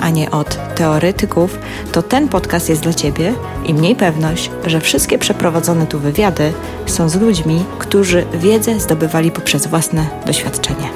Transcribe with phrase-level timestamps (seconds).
[0.00, 1.58] a nie od teoretyków,
[1.92, 6.52] to ten podcast jest dla Ciebie i mniej pewność, że wszystkie przeprowadzone tu wywiady
[6.86, 10.90] są z ludźmi, którzy wiedzę zdobywali poprzez własne doświadczenie.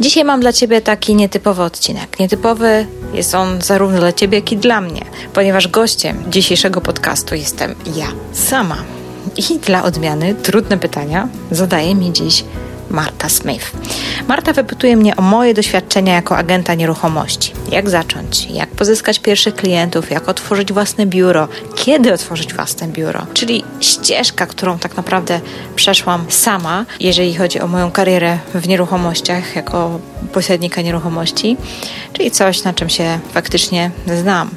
[0.00, 2.20] Dzisiaj mam dla Ciebie taki nietypowy odcinek.
[2.20, 7.74] Nietypowy jest on zarówno dla Ciebie, jak i dla mnie, ponieważ gościem dzisiejszego podcastu jestem
[7.96, 8.76] ja sama.
[9.36, 12.44] I dla odmiany trudne pytania zadaje mi dziś
[12.94, 13.72] Marta Smith.
[14.28, 17.52] Marta wypytuje mnie o moje doświadczenia jako agenta nieruchomości.
[17.70, 23.64] Jak zacząć, jak pozyskać pierwszych klientów, jak otworzyć własne biuro, kiedy otworzyć własne biuro, czyli
[23.80, 25.40] ścieżka, którą tak naprawdę
[25.76, 30.00] przeszłam sama, jeżeli chodzi o moją karierę w nieruchomościach jako
[30.32, 31.56] pośrednika nieruchomości,
[32.12, 33.90] czyli coś, na czym się faktycznie
[34.22, 34.50] znam.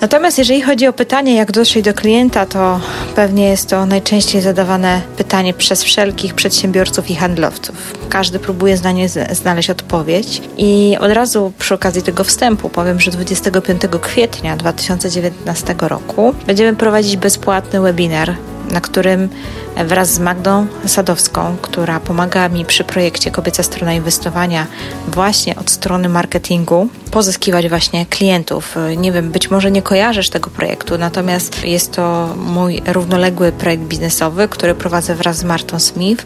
[0.00, 2.80] Natomiast jeżeli chodzi o pytanie, jak dotrzeć do klienta, to
[3.14, 7.83] pewnie jest to najczęściej zadawane pytanie przez wszelkich przedsiębiorców i handlowców.
[8.08, 10.42] Każdy próbuje na nie znaleźć odpowiedź.
[10.56, 17.16] I od razu przy okazji tego wstępu powiem, że 25 kwietnia 2019 roku będziemy prowadzić
[17.16, 18.34] bezpłatny webinar
[18.70, 19.28] na którym
[19.76, 24.66] wraz z Magdą Sadowską, która pomaga mi przy projekcie Kobieca Strona Inwestowania
[25.08, 28.76] właśnie od strony marketingu, pozyskiwać właśnie klientów.
[28.96, 34.48] Nie wiem, być może nie kojarzysz tego projektu, natomiast jest to mój równoległy projekt biznesowy,
[34.48, 36.24] który prowadzę wraz z Martą Smith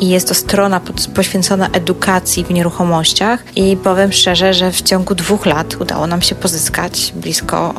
[0.00, 0.80] i jest to strona
[1.14, 6.34] poświęcona edukacji w nieruchomościach i powiem szczerze, że w ciągu dwóch lat udało nam się
[6.34, 7.74] pozyskać blisko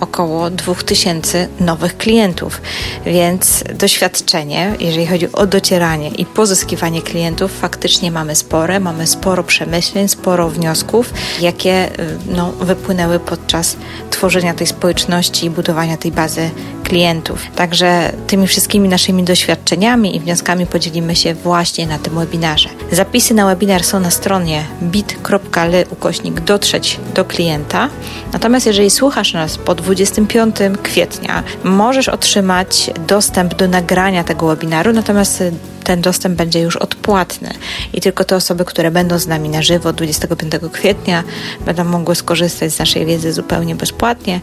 [0.00, 2.60] około 2000 nowych klientów,
[3.06, 10.08] więc doświadczenie, jeżeli chodzi o docieranie i pozyskiwanie klientów, faktycznie mamy spore, mamy sporo przemyśleń,
[10.08, 13.76] sporo wniosków, jakie y, no, wypłynęły podczas
[14.10, 16.50] tworzenia tej społeczności i budowania tej bazy
[16.90, 17.42] klientów.
[17.56, 22.68] Także tymi wszystkimi naszymi doświadczeniami i wnioskami podzielimy się właśnie na tym webinarze.
[22.92, 27.88] Zapisy na webinar są na stronie bit.ly ukośnik dotrzeć do klienta.
[28.32, 35.42] Natomiast jeżeli słuchasz nas po 25 kwietnia, możesz otrzymać dostęp do nagrania tego webinaru, natomiast
[35.84, 37.50] ten dostęp będzie już odpłatny
[37.92, 41.24] i tylko te osoby, które będą z nami na żywo 25 kwietnia,
[41.66, 44.40] będą mogły skorzystać z naszej wiedzy zupełnie bezpłatnie.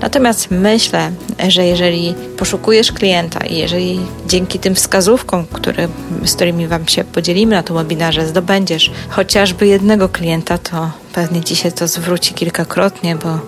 [0.00, 1.10] Natomiast myślę,
[1.48, 1.89] że jeżeli
[2.36, 5.88] poszukujesz klienta i jeżeli dzięki tym wskazówkom, które,
[6.24, 11.72] z którymi Wam się podzielimy na tym webinarze, zdobędziesz chociażby jednego klienta, to pewnie się
[11.72, 13.38] to zwróci kilkakrotnie, bo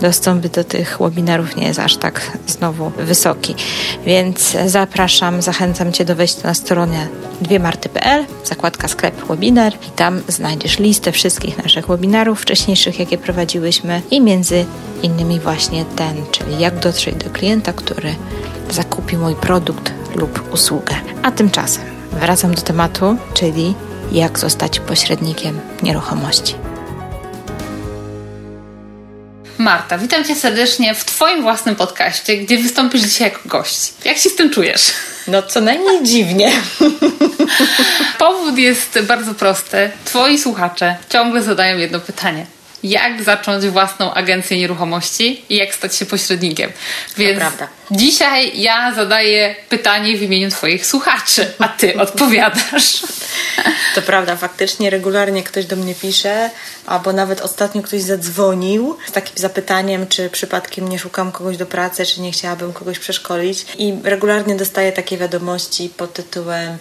[0.00, 3.54] dostęp do tych webinarów nie jest aż tak znowu wysoki.
[4.06, 7.08] Więc zapraszam, zachęcam Cię do wejścia na stronę
[7.40, 14.20] dwiemarty.pl, zakładka sklep webinar i tam znajdziesz listę wszystkich naszych webinarów wcześniejszych, jakie prowadziłyśmy i
[14.20, 14.64] między
[15.02, 18.14] innymi właśnie ten, czyli jak dotrzeć do klienta, który
[18.70, 20.94] zakupi mój produkt lub usługę.
[21.22, 23.74] A tymczasem wracam do tematu, czyli
[24.12, 26.71] jak zostać pośrednikiem nieruchomości.
[29.62, 33.92] Marta, witam Cię serdecznie w Twoim własnym podcaście, gdzie wystąpisz dzisiaj jako gość.
[34.04, 34.90] Jak się z tym czujesz?
[35.26, 36.52] No, co najmniej dziwnie.
[38.18, 39.90] Powód jest bardzo prosty.
[40.04, 42.46] Twoi słuchacze ciągle zadają jedno pytanie
[42.82, 46.72] jak zacząć własną agencję nieruchomości i jak stać się pośrednikiem.
[47.16, 47.40] Więc
[47.92, 53.02] dzisiaj ja zadaję pytanie w imieniu Twoich słuchaczy, a Ty odpowiadasz.
[53.94, 56.50] To prawda, faktycznie regularnie ktoś do mnie pisze,
[56.86, 62.06] albo nawet ostatnio ktoś zadzwonił z takim zapytaniem, czy przypadkiem nie szukam kogoś do pracy,
[62.06, 63.66] czy nie chciałabym kogoś przeszkolić.
[63.78, 66.78] I regularnie dostaję takie wiadomości pod tytułem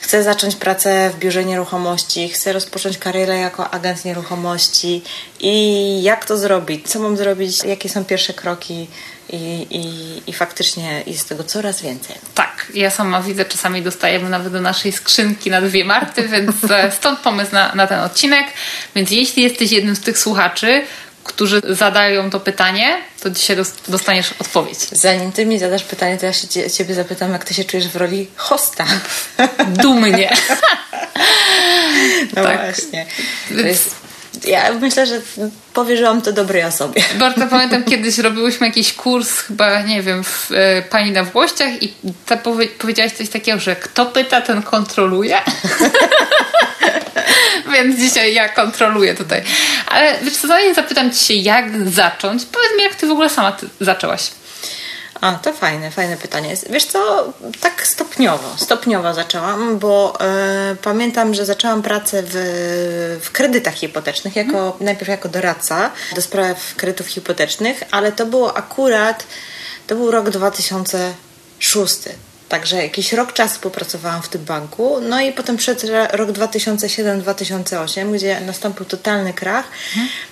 [0.00, 5.02] chcę zacząć pracę w biurze nieruchomości, chcę rozpocząć karierę jako agent nieruchomości
[5.40, 8.88] i jak to zrobić, co mam zrobić, jakie są pierwsze kroki.
[9.32, 12.16] I, i, I faktycznie jest tego coraz więcej.
[12.34, 16.92] Tak, ja sama widzę, czasami dostajemy nawet do naszej skrzynki na dwie Marty, więc e,
[16.92, 18.46] stąd pomysł na, na ten odcinek.
[18.94, 20.84] Więc jeśli jesteś jednym z tych słuchaczy,
[21.24, 23.56] którzy zadają to pytanie, to dzisiaj
[23.88, 24.78] dostaniesz odpowiedź.
[24.78, 27.96] Zanim ty mi zadasz pytanie, to ja się ciebie zapytam, jak ty się czujesz w
[27.96, 28.86] roli hosta.
[29.66, 30.32] Dumnie.
[32.36, 32.60] No tak.
[32.60, 33.06] właśnie.
[33.48, 34.09] To jest
[34.44, 35.20] ja myślę, że
[35.74, 37.02] powierzyłam to dobrej osobie.
[37.18, 41.92] Bardzo pamiętam, kiedyś robiłyśmy jakiś kurs, chyba, nie wiem, w, e, pani na Włościach i
[42.26, 45.38] ta powie, powiedziałaś coś takiego, że kto pyta, ten kontroluje.
[47.72, 49.42] Więc dzisiaj ja kontroluję tutaj.
[49.86, 53.28] Ale wiesz co, zanim zapytam Ci się, jak zacząć, powiedz mi, jak Ty w ogóle
[53.28, 54.30] sama zaczęłaś.
[55.20, 56.56] A, to fajne, fajne pytanie.
[56.70, 62.34] Wiesz co, tak stopniowo, stopniowo zaczęłam, bo e, pamiętam, że zaczęłam pracę w,
[63.22, 64.72] w kredytach hipotecznych, jako, hmm.
[64.80, 69.26] najpierw jako doradca do spraw kredytów hipotecznych, ale to było akurat,
[69.86, 71.94] to był rok 2006.
[72.50, 75.00] Także jakiś rok czasu popracowałam w tym banku.
[75.00, 79.64] No i potem przed rok 2007-2008, gdzie nastąpił totalny krach.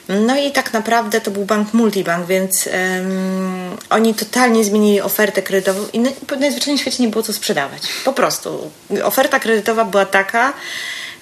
[0.09, 5.81] No i tak naprawdę to był bank multibank, więc um, oni totalnie zmienili ofertę kredytową
[5.93, 6.01] i
[6.41, 7.83] najzwyczajniej w świecie nie było co sprzedawać.
[8.05, 8.71] Po prostu.
[9.05, 10.53] Oferta kredytowa była taka,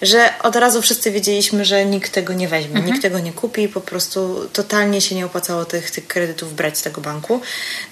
[0.02, 2.87] że od razu wszyscy wiedzieliśmy, że nikt tego nie weźmie, mhm.
[2.87, 6.82] nikt tego nie kupi, po prostu totalnie się nie opłacało tych, tych kredytów brać z
[6.82, 7.40] tego banku.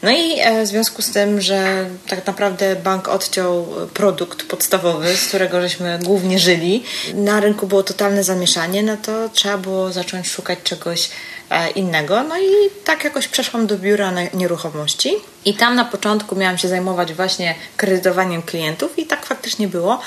[0.03, 5.27] No i e, w związku z tym, że tak naprawdę bank odciął produkt podstawowy, z
[5.27, 6.85] którego żeśmy głównie żyli,
[7.15, 11.34] na rynku było totalne zamieszanie, no to trzeba było zacząć szukać czegoś E,
[11.75, 12.23] innego.
[12.23, 15.15] No i tak jakoś przeszłam do biura nieruchomości
[15.45, 20.01] i tam na początku miałam się zajmować właśnie kredytowaniem klientów i tak faktycznie było,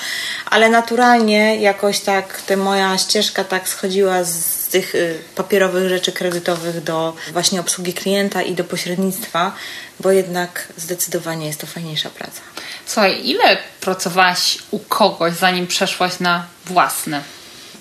[0.46, 6.82] ale naturalnie jakoś tak ta moja ścieżka tak schodziła z tych y, papierowych rzeczy kredytowych
[6.82, 9.52] do właśnie obsługi klienta i do pośrednictwa,
[10.00, 12.40] bo jednak zdecydowanie jest to fajniejsza praca.
[12.86, 17.22] Słuchaj, ile pracowałaś u kogoś, zanim przeszłaś na własne?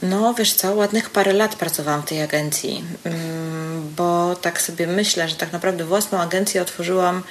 [0.01, 5.29] No, wiesz co, ładnych parę lat pracowałam w tej agencji, mm, bo tak sobie myślę,
[5.29, 7.23] że tak naprawdę własną agencję otworzyłam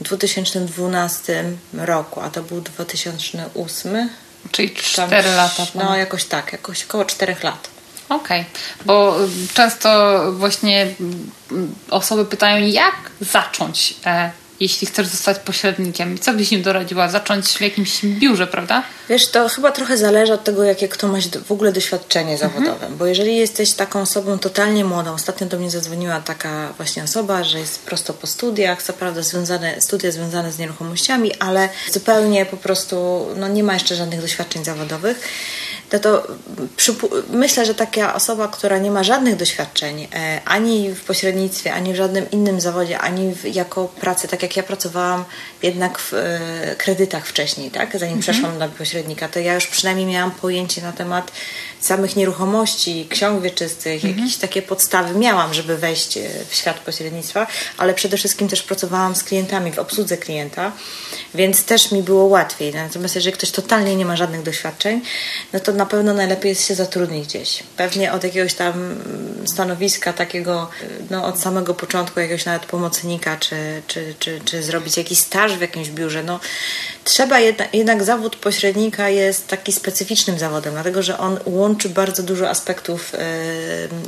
[0.00, 4.10] w 2012 roku, a to był 2008.
[4.50, 5.66] Czyli 4 lata.
[5.74, 7.68] No, jakoś tak, jakoś około 4 lat.
[8.08, 8.84] Okej, okay.
[8.84, 9.16] bo
[9.54, 10.86] często właśnie
[11.90, 16.18] osoby pytają, jak zacząć e, jeśli chcesz zostać pośrednikiem?
[16.18, 17.08] Co byś im doradziła?
[17.08, 18.82] Zacząć w jakimś biurze, prawda?
[19.08, 22.52] Wiesz, to chyba trochę zależy od tego, jakie kto ma w ogóle doświadczenie mhm.
[22.52, 22.88] zawodowe.
[22.98, 27.58] Bo jeżeli jesteś taką osobą totalnie młodą, ostatnio do mnie zadzwoniła taka właśnie osoba, że
[27.58, 33.26] jest prosto po studiach, co prawda związane, studia związane z nieruchomościami, ale zupełnie po prostu
[33.36, 35.28] no, nie ma jeszcze żadnych doświadczeń zawodowych
[35.92, 36.26] no to
[37.30, 41.96] myślę, że taka osoba, która nie ma żadnych doświadczeń e, ani w pośrednictwie, ani w
[41.96, 45.24] żadnym innym zawodzie, ani w, jako pracy, tak jak ja pracowałam
[45.62, 46.40] jednak w e,
[46.78, 47.92] kredytach wcześniej, tak?
[47.92, 48.20] zanim mhm.
[48.20, 51.32] przeszłam na pośrednika, to ja już przynajmniej miałam pojęcie na temat
[51.86, 54.18] samych nieruchomości, ksiąg wieczystych, mhm.
[54.18, 57.46] jakieś takie podstawy miałam, żeby wejść e, w świat pośrednictwa,
[57.78, 60.72] ale przede wszystkim też pracowałam z klientami, w obsłudze klienta,
[61.34, 62.74] więc też mi było łatwiej.
[62.74, 65.00] Natomiast jeżeli ktoś totalnie nie ma żadnych doświadczeń,
[65.52, 67.62] no to na pewno najlepiej jest się zatrudnić gdzieś.
[67.76, 68.94] Pewnie od jakiegoś tam
[69.46, 70.70] stanowiska takiego,
[71.10, 75.60] no od samego początku jakiegoś nawet pomocnika, czy, czy, czy, czy zrobić jakiś staż w
[75.60, 76.22] jakimś biurze.
[76.22, 76.40] No,
[77.04, 82.50] trzeba jednak, jednak zawód pośrednika jest taki specyficznym zawodem, dlatego że on łączy bardzo dużo
[82.50, 83.12] aspektów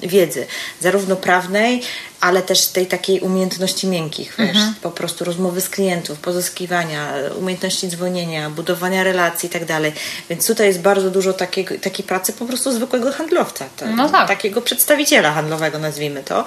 [0.02, 0.46] wiedzy,
[0.80, 1.82] zarówno prawnej,
[2.20, 4.74] ale też tej takiej umiejętności miękkich, wiesz, mhm.
[4.82, 9.92] po prostu rozmowy z klientów, pozyskiwania, umiejętności dzwonienia, budowania relacji i tak dalej.
[10.30, 13.64] Więc tutaj jest bardzo dużo takiej, takiej pracy po prostu zwykłego handlowca,
[13.96, 14.28] no tak.
[14.28, 16.44] takiego przedstawiciela handlowego nazwijmy to,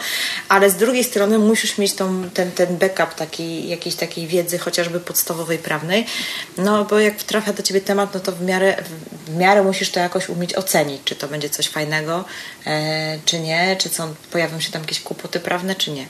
[0.50, 5.00] ale z drugiej strony musisz mieć tą, ten, ten backup takiej, jakiejś takiej wiedzy chociażby
[5.00, 6.06] podstawowej, prawnej,
[6.58, 8.84] no bo jak trafia do Ciebie temat, no to w miarę,
[9.28, 12.26] w miarę musisz to jakoś umieć ocenić, czy to będzie coś fajnego,
[12.66, 16.06] e, czy nie, czy co, pojawią się tam jakieś kłopoty prawne, prawne, czy nie.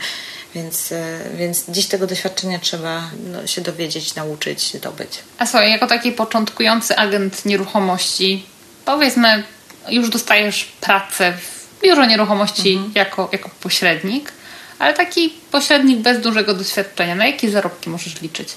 [0.56, 5.10] Więc, e, więc dziś tego doświadczenia trzeba no, się dowiedzieć, nauczyć, zdobyć.
[5.38, 8.46] A słuchaj, jako taki początkujący agent nieruchomości,
[8.86, 9.44] powiedzmy,
[9.90, 12.92] już dostajesz pracę w biurze nieruchomości mhm.
[12.96, 14.32] jako, jako pośrednik,
[14.80, 17.16] ale taki pośrednik bez dużego doświadczenia.
[17.16, 18.50] Na jakie zarobki możesz liczyć?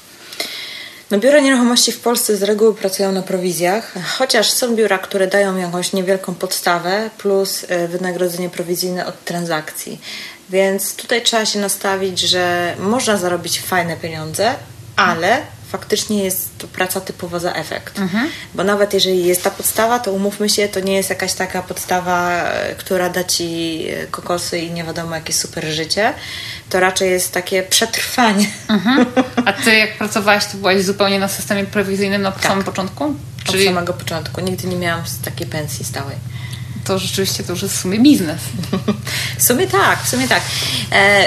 [1.12, 5.56] No, biura nieruchomości w Polsce z reguły pracują na prowizjach, chociaż są biura, które dają
[5.56, 10.00] jakąś niewielką podstawę plus e, wynagrodzenie prowizyjne od transakcji.
[10.52, 14.54] Więc tutaj trzeba się nastawić, że można zarobić fajne pieniądze,
[14.96, 17.98] ale faktycznie jest to praca typowa za efekt.
[17.98, 18.30] Mhm.
[18.54, 22.44] Bo nawet jeżeli jest ta podstawa, to umówmy się, to nie jest jakaś taka podstawa,
[22.78, 26.14] która da ci kokosy i nie wiadomo jakie super życie.
[26.70, 28.46] To raczej jest takie przetrwanie.
[28.68, 29.06] Mhm.
[29.46, 32.42] A ty jak pracowałaś, to byłaś zupełnie na systemie prowizyjnym na tak.
[32.42, 33.14] samym początku?
[33.44, 33.68] Czyli...
[33.68, 34.40] Od samego początku.
[34.40, 36.16] Nigdy nie miałam takiej pensji stałej
[36.84, 38.40] to rzeczywiście to już jest w sumie biznes.
[39.42, 40.42] W sumie tak, w sumie tak.
[40.92, 41.24] E,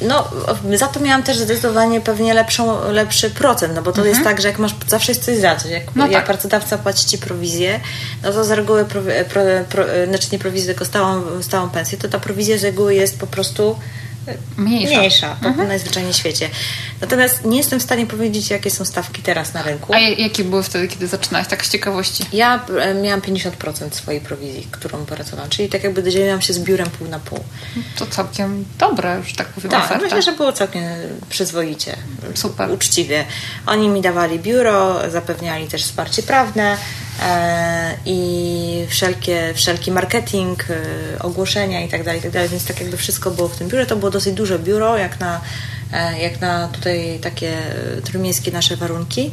[0.00, 0.28] no,
[0.74, 4.08] za to miałam też zdecydowanie pewnie lepszą, lepszy procent, no bo to mhm.
[4.08, 5.70] jest tak, że jak masz, zawsze jest coś za coś.
[5.70, 6.24] Jak, no jak tak.
[6.26, 7.80] pracodawca płaci ci prowizję,
[8.22, 12.08] no to z reguły, pro, pro, pro, znaczy nie prowizję, tylko stałą, stałą pensję, to
[12.08, 13.76] ta prowizja z reguły jest po prostu
[14.56, 14.98] Mniejsza.
[14.98, 15.68] Mniejsza, po mhm.
[15.68, 16.50] najzwyczajniej świecie.
[17.00, 19.94] Natomiast nie jestem w stanie powiedzieć, jakie są stawki teraz na rynku.
[19.94, 22.24] A jakie były wtedy, kiedy zaczynałaś, tak z ciekawości?
[22.32, 26.90] Ja e, miałam 50% swojej prowizji, którą pracowałam, czyli tak jakby dzieliłam się z biurem
[26.90, 27.38] pół na pół.
[27.96, 30.04] To całkiem dobre, już tak powiem, Tak, oferta.
[30.04, 30.82] myślę, że było całkiem
[31.28, 31.96] przyzwoicie.
[32.34, 32.70] Super.
[32.70, 33.24] Uczciwie.
[33.66, 36.76] Oni mi dawali biuro, zapewniali też wsparcie prawne,
[38.06, 43.48] i wszelkie, wszelki marketing, e, ogłoszenia i tak dalej, tak więc tak jakby wszystko było
[43.48, 43.86] w tym biurze.
[43.86, 45.40] To było dosyć duże biuro, jak na,
[45.92, 47.56] e, jak na tutaj takie
[48.04, 49.30] trójmiejskie nasze warunki.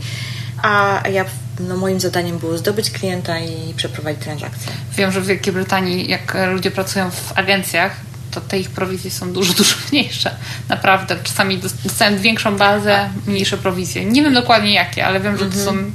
[0.62, 1.26] A ja,
[1.60, 4.72] no moim zadaniem było zdobyć klienta i przeprowadzić transakcję.
[4.98, 7.96] Wiem, że w Wielkiej Brytanii, jak ludzie pracują w agencjach,
[8.32, 10.36] to te ich prowizje są dużo, dużo mniejsze.
[10.70, 11.18] Naprawdę.
[11.24, 14.06] Czasami dostałem większą bazę, mniejsze prowizje.
[14.06, 15.92] Nie wiem dokładnie jakie, ale wiem, że to są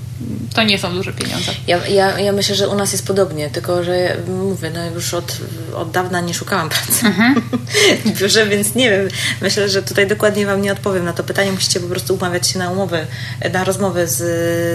[0.55, 1.53] to nie są duże pieniądze.
[1.67, 5.37] Ja, ja, ja myślę, że u nas jest podobnie, tylko że mówię, no już od,
[5.75, 7.43] od dawna nie szukałam pracy mhm.
[8.05, 9.09] w biurze, więc nie wiem.
[9.41, 11.53] Myślę, że tutaj dokładnie Wam nie odpowiem na to pytanie.
[11.53, 13.07] Musicie po prostu umawiać się na umowy,
[13.53, 14.17] na rozmowy z,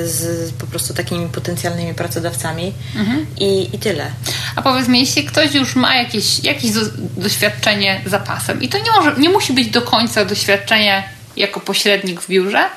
[0.10, 3.26] z po prostu takimi potencjalnymi pracodawcami mhm.
[3.40, 4.12] i, i tyle.
[4.56, 6.72] A powiedz mi, jeśli ktoś już ma jakieś, jakieś
[7.18, 11.04] doświadczenie za pasem i to nie, może, nie musi być do końca doświadczenie
[11.38, 12.70] jako pośrednik w biurze,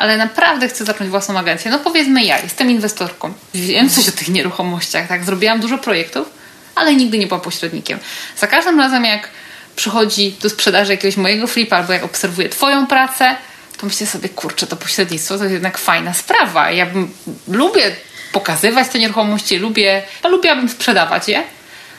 [0.00, 1.70] ale naprawdę chcę zacząć własną agencję.
[1.70, 6.28] No powiedzmy ja, jestem inwestorką, wiem coś o tych nieruchomościach, tak, zrobiłam dużo projektów,
[6.74, 7.98] ale nigdy nie byłam pośrednikiem.
[8.36, 9.28] Za każdym razem jak
[9.76, 13.36] przychodzi do sprzedaży jakiegoś mojego flipa albo jak obserwuję twoją pracę,
[13.78, 16.70] to myślę sobie, kurczę, to pośrednictwo to jest jednak fajna sprawa.
[16.70, 17.10] Ja bym,
[17.48, 17.96] lubię
[18.32, 21.42] pokazywać te nieruchomości, lubię, a lubiłabym sprzedawać je.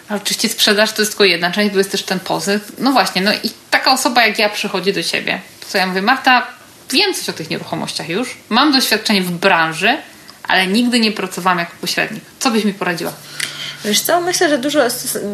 [0.10, 2.72] Ale oczywiście sprzedaż to jest tylko jedna część, bo jest też ten pozyw.
[2.78, 5.42] No właśnie, no i taka osoba jak ja przychodzi do ciebie.
[5.72, 6.61] To ja mówię, Marta,
[6.92, 9.98] wiem coś o tych nieruchomościach już, mam doświadczenie w branży,
[10.44, 12.24] ale nigdy nie pracowałam jako pośrednik.
[12.40, 13.14] Co byś mi poradziła?
[13.86, 14.80] Wiesz co, myślę, że dużo,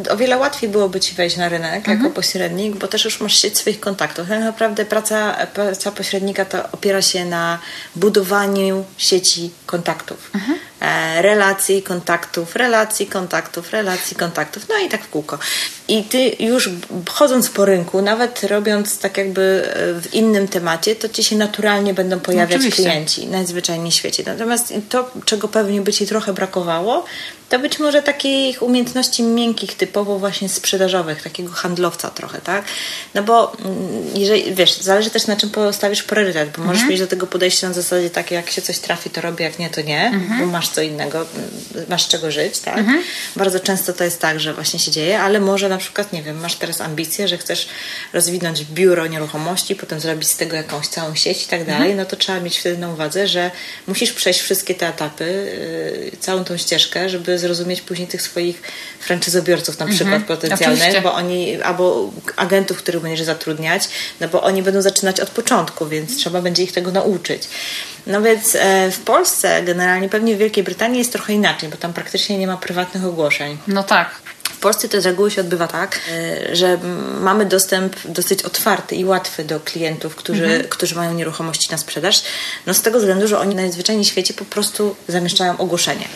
[0.10, 1.98] o wiele łatwiej byłoby Ci wejść na rynek mhm.
[1.98, 4.28] jako pośrednik, bo też już masz sieć swoich kontaktów.
[4.28, 7.60] Tak naprawdę praca, praca pośrednika to opiera się na
[7.96, 10.32] budowaniu sieci kontaktów.
[10.36, 10.60] Mhm.
[10.82, 15.40] E, relacji, kontaktów, relacji, kontaktów, relacji, kontaktów, no i tak w kółko.
[15.88, 16.70] I ty już
[17.10, 21.94] chodząc po rynku, nawet robiąc tak jakby e, w innym temacie, to ci się naturalnie
[21.94, 22.84] będą pojawiać Oczywiście.
[22.84, 24.24] klienci najzwyczajniej w świecie.
[24.26, 27.06] Natomiast to, czego pewnie by ci trochę brakowało,
[27.50, 32.66] to być może takich umiejętności miękkich, typowo właśnie sprzedażowych, takiego handlowca trochę, tak?
[33.14, 33.78] No bo mm,
[34.16, 36.90] jeżeli, wiesz, zależy też na czym postawisz priorytet, bo możesz mhm.
[36.90, 39.70] mieć do tego podejście na zasadzie takie, jak się coś trafi, to robię, jak nie,
[39.70, 40.40] to nie, mhm.
[40.40, 41.26] bo masz co innego,
[41.90, 42.78] masz z czego żyć, tak?
[42.78, 43.04] Mhm.
[43.36, 46.40] Bardzo często to jest tak, że właśnie się dzieje, ale może na przykład, nie wiem,
[46.40, 47.68] masz teraz ambicje, że chcesz
[48.14, 51.80] rozwinąć biuro nieruchomości, potem zrobić z tego jakąś całą sieć i tak mhm.
[51.80, 53.52] dalej, no to trzeba mieć wtedy na uwadze, że
[53.88, 55.26] musisz przejść wszystkie te etapy,
[56.12, 58.62] yy, całą tą ścieżkę, żeby zrozumieć później tych swoich
[59.00, 59.96] franczyzobiorców na mhm.
[59.98, 61.02] przykład potencjalnych, Oczywiście.
[61.02, 63.90] bo oni, albo agentów, których będziesz zatrudniać,
[64.20, 67.44] no bo oni będą zaczynać od początku, więc trzeba będzie ich tego nauczyć.
[68.08, 71.94] No więc e, w Polsce generalnie, pewnie w Wielkiej Brytanii jest trochę inaczej, bo tam
[71.94, 73.58] praktycznie nie ma prywatnych ogłoszeń.
[73.68, 74.10] No tak.
[74.50, 76.80] W Polsce to z reguły się odbywa tak, e, że
[77.22, 80.64] mamy dostęp dosyć otwarty i łatwy do klientów, którzy, mhm.
[80.64, 82.24] którzy mają nieruchomości na sprzedaż.
[82.66, 86.08] No z tego względu, że oni najzwyczajniej w świecie po prostu zamieszczają ogłoszenie.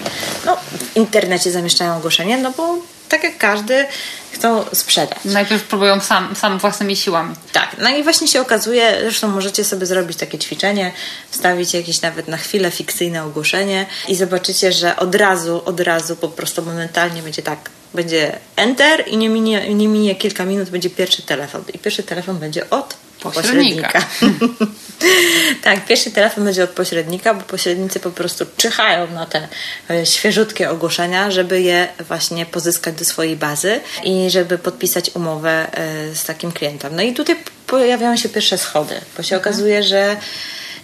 [0.46, 2.78] No, w internecie zamieszczają ogłoszenie, no bo
[3.10, 3.86] tak jak każdy,
[4.32, 5.18] chcą sprzedać.
[5.26, 7.36] Najpierw próbują sam, sam własnymi siłami.
[7.54, 10.92] Tak, no i właśnie się okazuje, zresztą możecie sobie zrobić takie ćwiczenie,
[11.30, 16.28] wstawić jakieś nawet na chwilę fikcyjne ogłoszenie i zobaczycie, że od razu, od razu po
[16.30, 21.22] prostu momentalnie będzie tak, będzie enter i nie minie, nie minie kilka minut, będzie pierwszy
[21.22, 21.64] telefon.
[21.74, 23.92] I pierwszy telefon będzie od pośrednika.
[23.92, 24.66] pośrednika.
[25.64, 29.48] tak, pierwszy telefon będzie od pośrednika, bo pośrednicy po prostu czyhają na te
[29.90, 36.16] e, świeżutkie ogłoszenia, żeby je właśnie pozyskać do swojej bazy i żeby podpisać umowę e,
[36.16, 36.96] z takim klientem.
[36.96, 37.36] No i tutaj
[37.68, 39.42] pojawiają się pierwsze schody, bo się mhm.
[39.42, 40.18] okazuje, że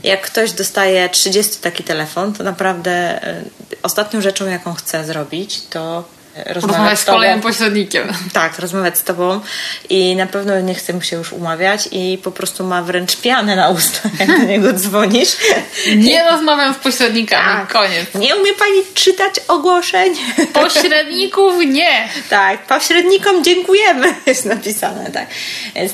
[0.03, 2.91] jak ktoś dostaje 30 taki telefon, to naprawdę
[3.24, 3.44] e,
[3.84, 8.13] ostatnią rzeczą, jaką chce zrobić, to rozmawiać z, z kolejnym pośrednikiem.
[8.34, 9.41] Tak, rozmawiać z tobą
[9.89, 13.56] i na pewno nie chce mu się już umawiać i po prostu ma wręcz pianę
[13.56, 15.29] na ustach, jak do niego dzwonisz.
[15.96, 17.72] Nie rozmawiam z pośrednikami, tak.
[17.72, 18.06] koniec.
[18.15, 20.15] Nie umie pani czytać ogłoszeń?
[20.53, 22.10] Pośredników nie.
[22.29, 25.27] Tak, pośrednikom dziękujemy, jest napisane, tak.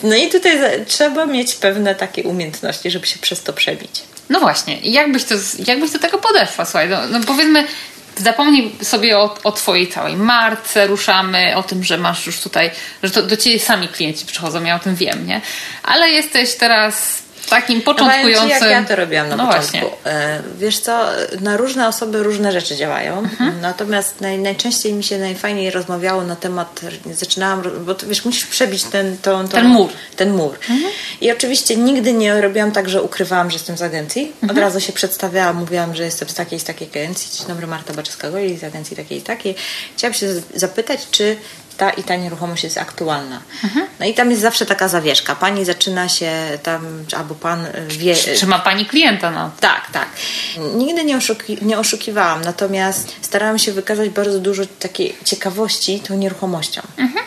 [0.04, 4.02] No i tutaj trzeba mieć pewne takie umiejętności, żeby się przez to przebić.
[4.30, 5.36] No właśnie, jak byś, to,
[5.68, 6.66] jak byś do tego podeszła?
[6.66, 7.68] Słuchaj, no, no powiedzmy,
[8.18, 12.72] Zapomnij sobie o, o Twojej całej marce, ruszamy, o tym, że masz już tutaj,
[13.04, 15.42] że to do Ciebie sami klienci przychodzą, ja o tym wiem, nie?
[15.84, 17.24] Ale jesteś teraz
[17.56, 18.48] takim początkującym...
[18.48, 19.72] Ci, jak ja to robiłam na no początku.
[19.72, 19.92] Właśnie.
[20.06, 21.06] E, wiesz co,
[21.42, 23.62] na różne osoby różne rzeczy działają, mhm.
[23.62, 26.82] natomiast naj, najczęściej mi się najfajniej rozmawiało na temat,
[27.14, 29.90] zaczynałam, bo wiesz, musisz przebić ten, tą, tą, ten mur.
[30.16, 30.56] Ten mur.
[30.70, 30.94] Mhm.
[31.22, 34.32] I oczywiście nigdy nie robiłam tak, że ukrywałam, że jestem z agencji.
[34.38, 34.60] Od mhm.
[34.60, 37.38] razu się przedstawiałam, mówiłam, że jestem z takiej z takiej agencji.
[37.38, 39.56] Dzień dobry, Marta Baczewska-Goli z agencji takiej i takiej.
[39.98, 41.36] Chciałam się zapytać, czy
[41.78, 43.42] ta i ta nieruchomość jest aktualna.
[43.64, 43.88] Mhm.
[44.00, 45.36] No i tam jest zawsze taka zawieszka.
[45.36, 46.32] Pani zaczyna się
[46.64, 48.16] tam, albo pan wie...
[48.16, 49.32] Czy, ma pani klienta?
[49.32, 49.52] No?
[49.60, 50.08] Tak, tak.
[50.76, 56.82] Nigdy nie, oszuki, nie oszukiwałam, natomiast starałam się wykazać bardzo dużo takiej ciekawości tą nieruchomością.
[56.98, 57.26] Mhm.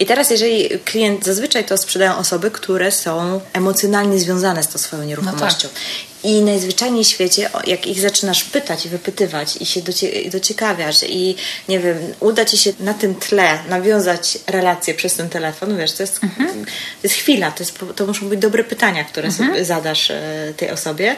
[0.00, 5.02] I teraz, jeżeli klient, zazwyczaj to sprzedają osoby, które są emocjonalnie związane z tą swoją
[5.02, 5.68] nieruchomością.
[5.68, 6.09] No tak.
[6.24, 11.36] I najzwyczajniej w świecie, jak ich zaczynasz pytać i wypytywać i się docie, dociekawiasz i
[11.68, 16.02] nie wiem, uda ci się na tym tle nawiązać relację przez ten telefon, wiesz, to
[16.02, 16.64] jest, mhm.
[16.64, 16.70] to
[17.02, 19.64] jest chwila, to, jest, to muszą być dobre pytania, które mhm.
[19.64, 21.16] zadasz e, tej osobie,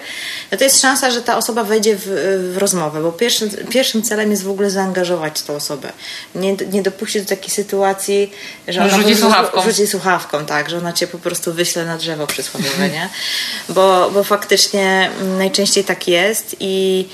[0.52, 2.06] no to jest szansa, że ta osoba wejdzie w,
[2.54, 5.92] w rozmowę, bo pierwszym, pierwszym celem jest w ogóle zaangażować tą osobę.
[6.34, 8.32] Nie, nie dopuścić do takiej sytuacji,
[8.68, 9.62] że ona rzuci słuchawką.
[9.62, 13.08] rzuci słuchawką, tak, że ona cię po prostu wyśle na drzewo przysłowiowe, nie?
[13.68, 14.91] Bo, bo faktycznie
[15.38, 17.06] najczęściej tak jest i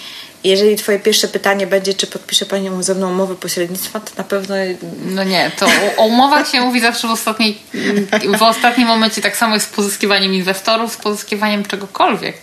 [0.45, 4.54] jeżeli twoje pierwsze pytanie będzie, czy podpisze Pani ze mną umowę pośrednictwa, to na pewno...
[5.07, 5.66] No nie, to
[5.97, 7.59] o umowach się mówi zawsze w, ostatniej,
[8.38, 12.37] w ostatnim momencie tak samo jest z pozyskiwaniem inwestorów, z pozyskiwaniem czegokolwiek.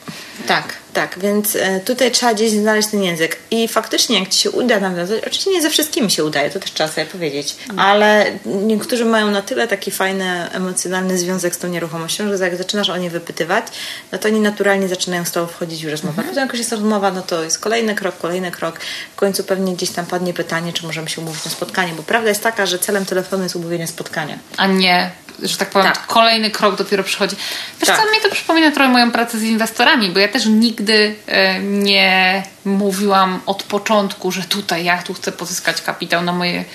[0.47, 3.37] Tak, tak, więc e, tutaj trzeba gdzieś znaleźć ten język.
[3.51, 6.71] I faktycznie, jak ci się uda nawiązać, oczywiście nie ze wszystkimi się udaje, to też
[6.73, 12.37] trzeba sobie powiedzieć, ale niektórzy mają na tyle taki fajny, emocjonalny związek z tą nieruchomością,
[12.37, 13.65] że jak zaczynasz o nie wypytywać,
[14.11, 16.17] no to oni naturalnie zaczynają z tobą wchodzić w rozmowę.
[16.17, 16.27] Mhm.
[16.27, 18.79] Potem jak już jest rozmowa, no to jest kolejny krok, kolejny krok.
[19.13, 22.29] W końcu pewnie gdzieś tam padnie pytanie, czy możemy się umówić na spotkanie, bo prawda
[22.29, 24.37] jest taka, że celem telefonu jest umówienie spotkania.
[24.57, 25.11] A nie
[25.43, 26.07] że tak powiem, tak.
[26.07, 27.35] kolejny krok dopiero przychodzi.
[27.79, 27.97] Wiesz tak.
[27.97, 32.43] co, mi to przypomina trochę moją pracę z inwestorami, bo ja też nigdy e, nie
[32.65, 36.65] mówiłam od początku, że tutaj ja tu chcę pozyskać kapitał na moje...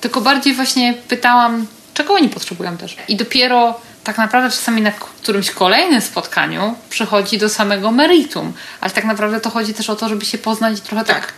[0.00, 2.96] Tylko bardziej właśnie pytałam, czego oni potrzebują też.
[3.08, 8.52] I dopiero tak naprawdę czasami na którymś kolejnym spotkaniu przychodzi do samego meritum.
[8.80, 11.32] Ale tak naprawdę to chodzi też o to, żeby się poznać i trochę tak, tak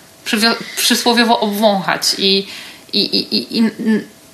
[0.76, 2.47] przysłowiowo obwąchać i,
[2.92, 3.71] i, i, i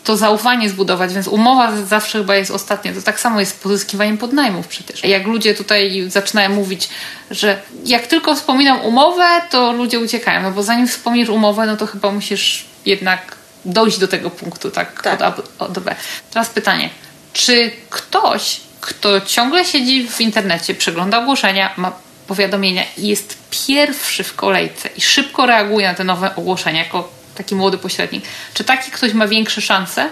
[0.05, 2.93] to zaufanie zbudować, więc umowa zawsze chyba jest ostatnia.
[2.93, 5.05] To tak samo jest z pozyskiwaniem podnajmów przecież.
[5.05, 6.89] Jak ludzie tutaj zaczynają mówić,
[7.31, 11.87] że jak tylko wspominam umowę, to ludzie uciekają, no bo zanim wspomnisz umowę, no to
[11.87, 15.15] chyba musisz jednak dojść do tego punktu, tak, tak.
[15.15, 15.95] Od, A, od B.
[16.31, 16.91] Teraz pytanie,
[17.39, 21.93] czy ktoś, kto ciągle siedzi w internecie, przegląda ogłoszenia, ma
[22.27, 27.55] powiadomienia i jest pierwszy w kolejce i szybko reaguje na te nowe ogłoszenia jako taki
[27.55, 28.25] młody pośrednik.
[28.55, 30.09] Czy taki ktoś ma większe szanse?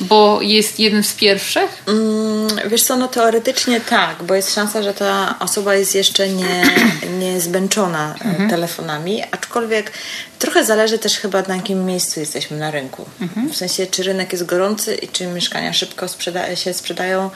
[0.00, 1.82] Bo jest jednym z pierwszych?
[1.86, 6.62] Mm, wiesz co, no teoretycznie tak, bo jest szansa, że ta osoba jest jeszcze nie,
[7.20, 8.50] nie zmęczona e, mhm.
[8.50, 9.92] telefonami, aczkolwiek
[10.38, 13.04] trochę zależy też chyba na jakim miejscu jesteśmy na rynku.
[13.20, 13.48] Mhm.
[13.48, 17.30] W sensie, czy rynek jest gorący i czy mieszkania szybko sprzeda się sprzedają,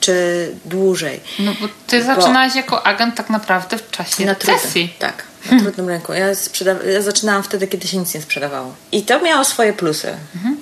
[0.00, 1.20] czy dłużej.
[1.38, 4.94] No bo ty bo zaczynałaś jako agent tak naprawdę w czasie na recesji.
[4.98, 6.12] Tak, na trudnym rynku.
[6.12, 8.74] Ja, sprzeda- ja zaczynałam wtedy, kiedy się nic nie sprzedawało.
[8.92, 10.56] I to miało swoje plusy, mhm.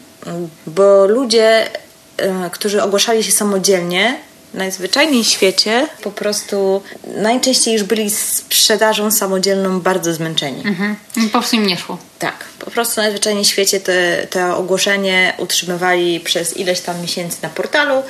[0.67, 1.69] Bo ludzie,
[2.17, 4.17] e, którzy ogłaszali się samodzielnie,
[4.55, 6.83] najzwyczajniej w świecie po prostu
[7.17, 10.63] najczęściej już byli sprzedażą samodzielną bardzo zmęczeni.
[10.67, 10.97] Mhm.
[11.33, 11.99] Po prostu im nie szło.
[12.19, 12.45] Tak.
[12.59, 18.03] Po prostu najzwyczajniej w świecie te, te ogłoszenie utrzymywali przez ileś tam miesięcy na portalu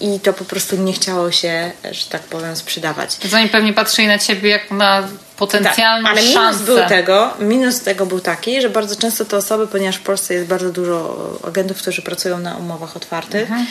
[0.00, 3.16] i to po prostu nie chciało się, że tak powiem, sprzedawać.
[3.16, 6.64] To oni pewnie patrzyli na ciebie jak na potencjalną tak, ale minus szansę.
[6.64, 10.46] Był tego, minus tego był taki, że bardzo często te osoby, ponieważ w Polsce jest
[10.46, 13.66] bardzo dużo agentów, którzy pracują na umowach otwartych, mhm.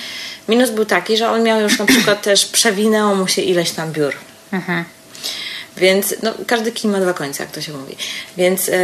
[0.48, 3.92] minus był taki, że on miał już na przykład też przewinęło mu się ileś tam
[3.92, 4.14] biur.
[4.54, 4.86] Mhm.
[5.78, 7.96] Więc no, każdy kij ma dwa końce, jak to się mówi.
[8.38, 8.76] Więc yy,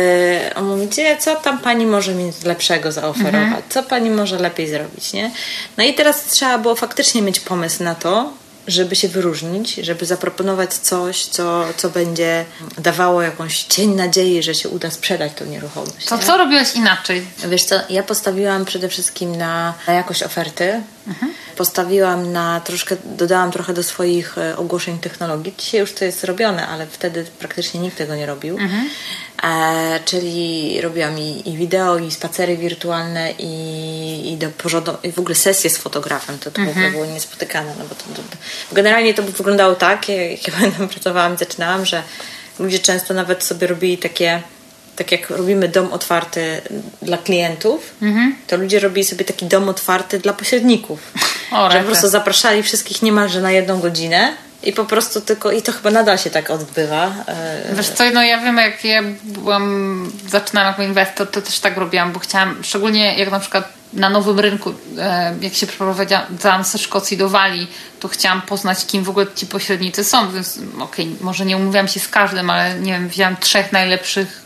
[0.56, 0.88] on mówi,
[1.19, 3.43] co tam pani może mi lepszego zaoferować?
[3.43, 3.63] Mhm.
[3.69, 5.32] Co pani może lepiej zrobić, nie?
[5.78, 8.34] No i teraz trzeba było faktycznie mieć pomysł na to,
[8.71, 12.45] żeby się wyróżnić, żeby zaproponować coś, co, co będzie
[12.77, 16.05] dawało jakąś cień nadziei, że się uda sprzedać tą nieruchomość.
[16.05, 16.23] To nie?
[16.23, 17.25] co robiłaś inaczej?
[17.49, 20.82] Wiesz co, ja postawiłam przede wszystkim na, na jakość oferty.
[21.08, 21.34] Mhm.
[21.55, 25.53] Postawiłam na troszkę, dodałam trochę do swoich e, ogłoszeń technologii.
[25.58, 28.58] Dzisiaj już to jest robione, ale wtedy praktycznie nikt tego nie robił.
[28.58, 28.89] Mhm.
[29.43, 35.19] E, czyli robiłam i, i, wideo, i spacery wirtualne, i, i, do porządu, i w
[35.19, 36.39] ogóle sesje z fotografem.
[36.39, 36.75] To, to mhm.
[36.75, 37.73] w ogóle było niespotykane.
[37.80, 41.86] No bo to, to, to, generalnie to wyglądało tak, jak ja pamiętam, pracowałam i zaczynałam,
[41.86, 42.04] że
[42.60, 44.41] ludzie często nawet sobie robili takie
[44.95, 46.62] tak jak robimy dom otwarty
[47.02, 48.36] dla klientów, mhm.
[48.47, 51.12] to ludzie robili sobie taki dom otwarty dla pośredników.
[51.52, 55.61] O, że po prostu zapraszali wszystkich niemalże na jedną godzinę I po prostu tylko, i
[55.61, 57.13] to chyba nadal się tak odbywa.
[57.27, 61.77] E, Wiesz co, no ja wiem, jak ja byłam, zaczynałam jako inwestor, to też tak
[61.77, 66.77] robiłam, bo chciałam, szczególnie jak na przykład na nowym rynku, e, jak się przeprowadzałam ze
[66.77, 70.31] Szkocji do Walii, to chciałam poznać, kim w ogóle ci pośrednicy są.
[70.31, 74.41] Więc okej, okay, może nie umówiłam się z każdym, ale nie wiem, wziąłam trzech najlepszych,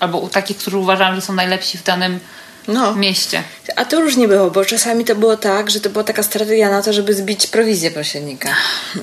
[0.00, 2.20] albo takich, którzy uważam, że są najlepsi w danym
[2.68, 2.94] no.
[2.94, 3.42] mieście.
[3.76, 6.82] A to różnie było, bo czasami to było tak, że to była taka strategia na
[6.82, 8.54] to, żeby zbić prowizję pośrednika.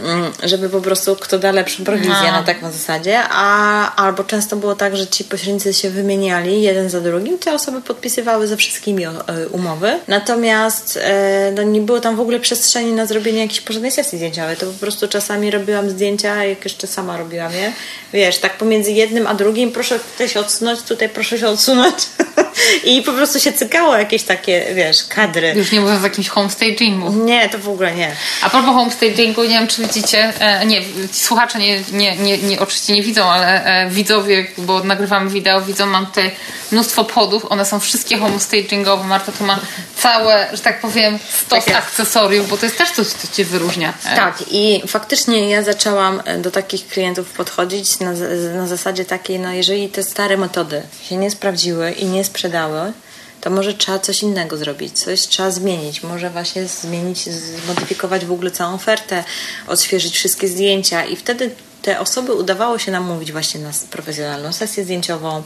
[0.03, 2.31] Mm, żeby po prostu kto da lepszą prowizję no.
[2.31, 7.01] na taką zasadzie, a albo często było tak, że ci pośrednicy się wymieniali jeden za
[7.01, 9.11] drugim, te osoby podpisywały ze wszystkimi e,
[9.51, 9.99] umowy.
[10.07, 14.57] Natomiast e, no, nie było tam w ogóle przestrzeni na zrobienie jakiejś porządnej sesji zdjęciowej.
[14.57, 17.73] To po prostu czasami robiłam zdjęcia, jak jeszcze sama robiłam je.
[18.13, 21.95] Wiesz, tak pomiędzy jednym a drugim, proszę tutaj się odsunąć, tutaj proszę się odsunąć.
[22.91, 25.53] I po prostu się cykało jakieś takie, wiesz, kadry.
[25.55, 27.13] Już nie mówiąc o jakimś homestagingu.
[27.13, 28.15] Nie, to w ogóle nie.
[28.41, 32.93] A propos homestagingu, nie wiem, czy widzicie, e, nie, słuchacze nie, nie, nie, nie, oczywiście
[32.93, 36.31] nie widzą, ale e, widzowie, bo nagrywamy wideo, widzą, mam tutaj
[36.71, 39.03] mnóstwo podów, one są wszystkie homestagingowe.
[39.03, 39.59] Marta tu ma
[39.97, 43.93] całe, że tak powiem, stos tak akcesoriów, bo to jest też coś, co cię wyróżnia.
[44.05, 44.15] E.
[44.15, 48.11] Tak, i faktycznie ja zaczęłam do takich klientów podchodzić na,
[48.55, 52.93] na zasadzie takiej, no jeżeli te stare metody się nie sprawdziły i nie sprzedały,
[53.41, 56.03] to może trzeba coś innego zrobić, coś trzeba zmienić.
[56.03, 59.23] Może właśnie zmienić, zmodyfikować w ogóle całą ofertę,
[59.67, 61.51] odświeżyć wszystkie zdjęcia i wtedy
[61.83, 65.43] te osoby udawało się namówić właśnie na profesjonalną sesję zdjęciową,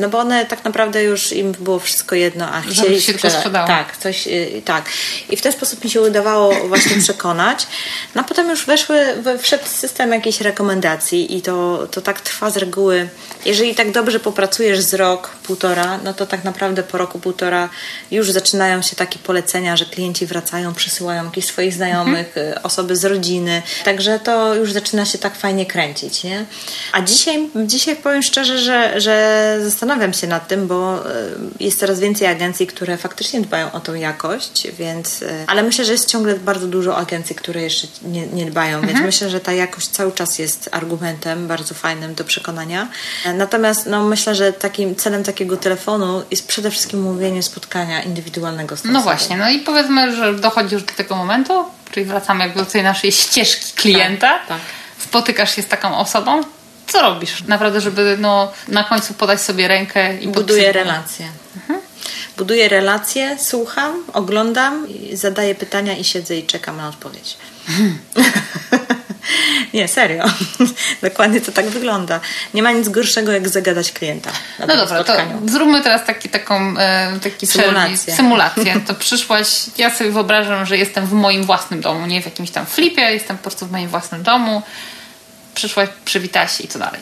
[0.00, 3.66] no bo one tak naprawdę już im było wszystko jedno, a chcieli się tylko sprzedało.
[3.66, 4.84] Tak, coś, y, tak.
[5.30, 7.66] I w ten sposób mi się udawało właśnie przekonać.
[8.14, 9.06] No a potem już weszły,
[9.38, 13.08] wszedł system jakiejś rekomendacji i to, to tak trwa z reguły.
[13.44, 17.68] Jeżeli tak dobrze popracujesz z rok, półtora, no to tak naprawdę po roku, półtora
[18.10, 22.64] już zaczynają się takie polecenia, że klienci wracają, przysyłają jakichś swoich znajomych, mhm.
[22.64, 23.62] osoby z rodziny.
[23.84, 26.44] Także to już zaczyna się tak fajnie kręcić, nie?
[26.92, 31.24] A dzisiaj, dzisiaj powiem szczerze, że, że zastanawiam się nad tym, bo e,
[31.60, 35.92] jest coraz więcej agencji, które faktycznie dbają o tą jakość, więc, e, ale myślę, że
[35.92, 38.92] jest ciągle bardzo dużo agencji, które jeszcze nie, nie dbają, mhm.
[38.92, 42.88] więc myślę, że ta jakość cały czas jest argumentem bardzo fajnym do przekonania.
[43.34, 48.84] Natomiast no, myślę, że takim celem takiego telefonu jest przede wszystkim mówienie spotkania indywidualnego z
[48.84, 52.70] No właśnie, no i powiedzmy, że dochodzi już do tego momentu, czyli wracamy jakby do
[52.70, 54.28] tej naszej ścieżki klienta.
[54.28, 54.48] tak.
[54.48, 56.40] tak spotykasz się z taką osobą,
[56.86, 57.44] co robisz?
[57.48, 61.26] Naprawdę, żeby no, na końcu podać sobie rękę i Buduję relacje.
[61.56, 61.80] Mhm.
[62.36, 67.36] Buduję relacje, słucham, oglądam, zadaję pytania i siedzę i czekam na odpowiedź.
[69.74, 70.24] Nie, serio.
[71.02, 72.20] Dokładnie to tak wygląda.
[72.54, 74.30] Nie ma nic gorszego, jak zagadać klienta.
[74.58, 75.40] no dobra, spotkaniu.
[75.40, 78.14] to zróbmy teraz taki, taką e, taki symulację.
[78.14, 78.80] symulację.
[78.86, 82.66] To przyszłaś, ja sobie wyobrażam, że jestem w moim własnym domu, nie w jakimś tam
[82.66, 84.62] flipie, jestem po prostu w moim własnym domu.
[85.54, 87.00] Przyszłaś, przywitałaś się i co dalej?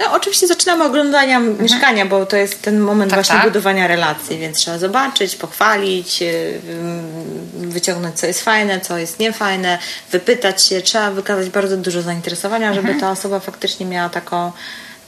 [0.00, 1.62] No, oczywiście zaczynamy oglądania mhm.
[1.62, 3.44] mieszkania, bo to jest ten moment tak, właśnie tak.
[3.44, 6.60] budowania relacji, więc trzeba zobaczyć, pochwalić, y,
[7.54, 9.78] wyciągnąć co jest fajne, co jest niefajne,
[10.12, 13.00] wypytać się, trzeba wykazać bardzo dużo zainteresowania, żeby mhm.
[13.00, 14.52] ta osoba faktycznie miała taką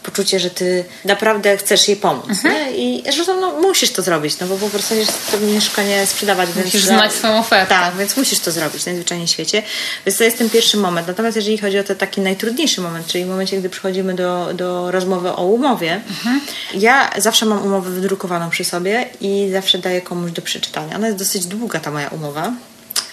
[0.03, 2.29] poczucie, że ty naprawdę chcesz jej pomóc.
[2.29, 2.55] Mhm.
[2.55, 2.71] Nie?
[2.77, 6.49] I zresztą no, musisz to zrobić, no bo po prostu chcesz to mieszkanie sprzedawać.
[6.57, 7.75] Musisz więc, znać swoją ofertę.
[7.75, 9.63] Tak, więc musisz to zrobić najzwyczajniej w świecie.
[10.07, 11.09] Więc to jest ten pierwszy moment.
[11.09, 14.91] Natomiast jeżeli chodzi o ten taki najtrudniejszy moment, czyli w momencie, gdy przychodzimy do, do
[14.91, 16.41] rozmowy o umowie, mhm.
[16.75, 20.97] ja zawsze mam umowę wydrukowaną przy sobie i zawsze daję komuś do przeczytania.
[20.97, 22.53] Ona jest dosyć długa, ta moja umowa,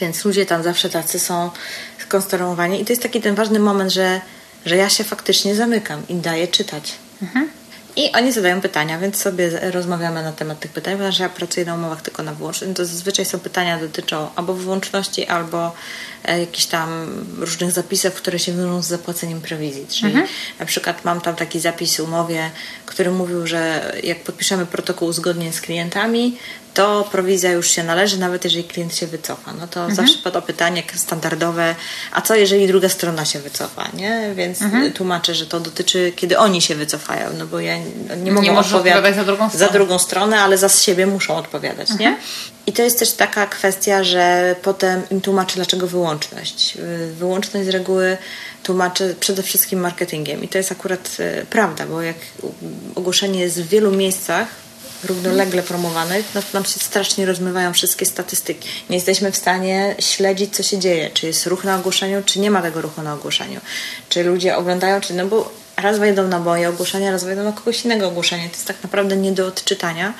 [0.01, 1.49] więc ludzie tam zawsze tacy są
[1.99, 4.21] skonstruowani i to jest taki ten ważny moment, że
[4.65, 6.95] że ja się faktycznie zamykam i daję czytać.
[7.21, 7.49] Mhm.
[7.95, 11.75] I oni zadają pytania, więc sobie rozmawiamy na temat tych pytań, ponieważ ja pracuję na
[11.75, 12.73] umowach tylko na wyłączność.
[12.75, 15.73] To zazwyczaj są pytania dotyczą albo wyłączności, albo
[16.27, 19.85] jakichś tam różnych zapisów, które się wiążą z zapłaceniem prowizji.
[19.89, 20.27] Czyli mhm.
[20.59, 22.51] na przykład mam tam taki zapis w umowie,
[22.85, 26.37] który mówił, że jak podpiszemy protokół uzgodnień z klientami,
[26.73, 29.53] to prowizja już się należy, nawet jeżeli klient się wycofa.
[29.53, 29.95] No to mhm.
[29.95, 31.75] zawsze pada pytanie standardowe,
[32.11, 34.31] a co jeżeli druga strona się wycofa, nie?
[34.35, 34.93] Więc mhm.
[34.93, 37.77] tłumaczę, że to dotyczy, kiedy oni się wycofają, no bo ja
[38.23, 41.99] nie mogę nie odpowiadać za drugą, za drugą stronę, ale za siebie muszą odpowiadać, mhm.
[41.99, 42.17] nie?
[42.67, 46.77] I to jest też taka kwestia, że potem im tłumaczę, dlaczego wyłączność.
[47.13, 48.17] Wyłączność z reguły
[48.63, 52.15] tłumaczę przede wszystkim marketingiem i to jest akurat e, prawda, bo jak
[52.95, 54.47] ogłoszenie jest w wielu miejscach,
[55.03, 58.69] równolegle promowanych, no to nam się strasznie rozmywają wszystkie statystyki.
[58.89, 62.51] Nie jesteśmy w stanie śledzić, co się dzieje, czy jest ruch na ogłoszeniu, czy nie
[62.51, 63.61] ma tego ruchu na ogłoszeniu.
[64.09, 67.85] Czy ludzie oglądają, czy no bo raz wejdą na moje ogłoszenia, raz wejdą na kogoś
[67.85, 68.43] innego ogłoszenia.
[68.43, 70.13] To jest tak naprawdę nie do odczytania,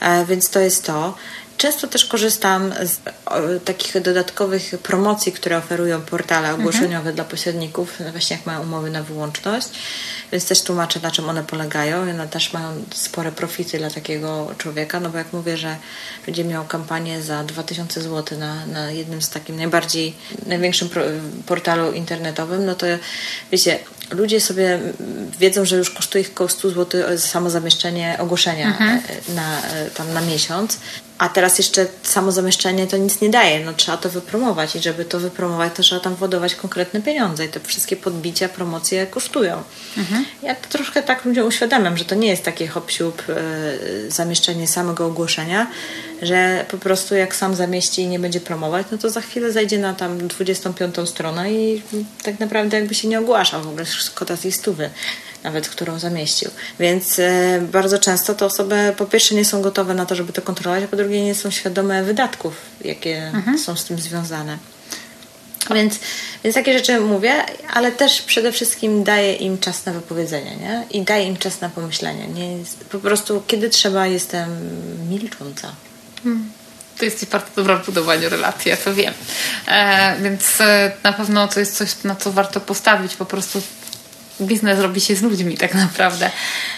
[0.00, 1.14] e, więc to jest to.
[1.56, 7.14] Często też korzystam z o, takich dodatkowych promocji, które oferują portale ogłoszeniowe mhm.
[7.14, 9.68] dla pośredników, no właśnie jak mają umowy na wyłączność,
[10.32, 15.00] więc też tłumaczę, na czym one polegają one też mają spore profity dla takiego człowieka,
[15.00, 15.76] no bo jak mówię, że
[16.26, 20.14] będzie miał kampanię za 2000 zł na, na jednym z takim najbardziej,
[20.46, 20.88] największym
[21.46, 22.86] portalu internetowym, no to
[23.52, 23.78] wiecie,
[24.10, 24.80] ludzie sobie
[25.38, 29.00] wiedzą, że już kosztuje ich około 100 zł samo zamieszczenie ogłoszenia mhm.
[29.28, 29.62] na,
[29.94, 30.78] tam na miesiąc,
[31.18, 33.64] a teraz jeszcze samo zamieszczenie to nic nie daje.
[33.64, 37.48] No, trzeba to wypromować i żeby to wypromować, to trzeba tam wodować konkretne pieniądze i
[37.48, 39.62] te wszystkie podbicia, promocje kosztują.
[39.98, 40.24] Mhm.
[40.42, 45.06] Ja to troszkę tak ludziom uświadamiam, że to nie jest takie hop y, zamieszczenie samego
[45.06, 45.66] ogłoszenia,
[46.22, 49.78] że po prostu jak sam zamieści i nie będzie promować, no to za chwilę zajdzie
[49.78, 51.82] na tam 25 stronę i
[52.22, 54.90] tak naprawdę jakby się nie ogłaszał w ogóle szkoda tej stówy
[55.44, 56.50] nawet którą zamieścił.
[56.80, 60.42] Więc e, bardzo często te osoby po pierwsze nie są gotowe na to, żeby to
[60.42, 63.58] kontrolować, a po drugie nie są świadome wydatków, jakie mhm.
[63.58, 64.58] są z tym związane.
[65.74, 65.98] Więc,
[66.44, 67.32] więc takie rzeczy mówię,
[67.72, 70.86] ale też przede wszystkim daję im czas na wypowiedzenie nie?
[70.90, 72.26] i daję im czas na pomyślenie.
[72.26, 72.56] Nie,
[72.90, 74.50] po prostu kiedy trzeba jestem
[75.10, 75.72] milcząca.
[76.24, 76.50] Hmm.
[76.98, 79.14] To jest bardzo dobra w budowaniu relacji, ja to wiem.
[79.68, 83.16] E, więc e, na pewno to jest coś, na co warto postawić.
[83.16, 83.62] Po prostu
[84.40, 86.30] biznes robi się z ludźmi tak naprawdę.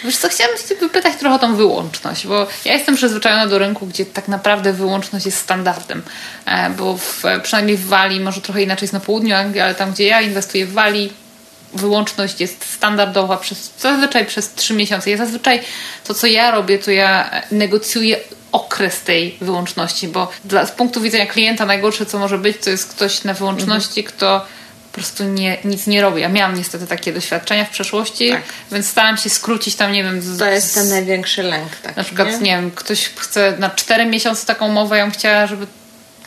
[0.03, 3.87] Wiesz co, chciałam się wypytać trochę o tą wyłączność, bo ja jestem przyzwyczajona do rynku,
[3.87, 6.01] gdzie tak naprawdę wyłączność jest standardem,
[6.45, 9.91] e, bo w, przynajmniej w Walii, może trochę inaczej jest na południu Anglii, ale tam,
[9.91, 11.13] gdzie ja inwestuję w Walii,
[11.73, 15.09] wyłączność jest standardowa przez, zazwyczaj przez trzy miesiące.
[15.09, 15.61] Ja zazwyczaj
[16.03, 18.17] to, co ja robię, to ja negocjuję
[18.51, 22.93] okres tej wyłączności, bo dla, z punktu widzenia klienta najgorsze, co może być, to jest
[22.93, 24.17] ktoś na wyłączności, mhm.
[24.17, 24.45] kto
[24.91, 26.21] po prostu nie, nic nie robię.
[26.21, 28.41] Ja miałam niestety takie doświadczenia w przeszłości, tak.
[28.71, 30.21] więc starałam się skrócić tam, nie wiem...
[30.21, 31.75] Z, to jest ten największy lęk.
[31.75, 32.37] Tak, na przykład, nie?
[32.37, 35.67] nie wiem, ktoś chce na 4 miesiące taką umowę, ja bym chciała, żeby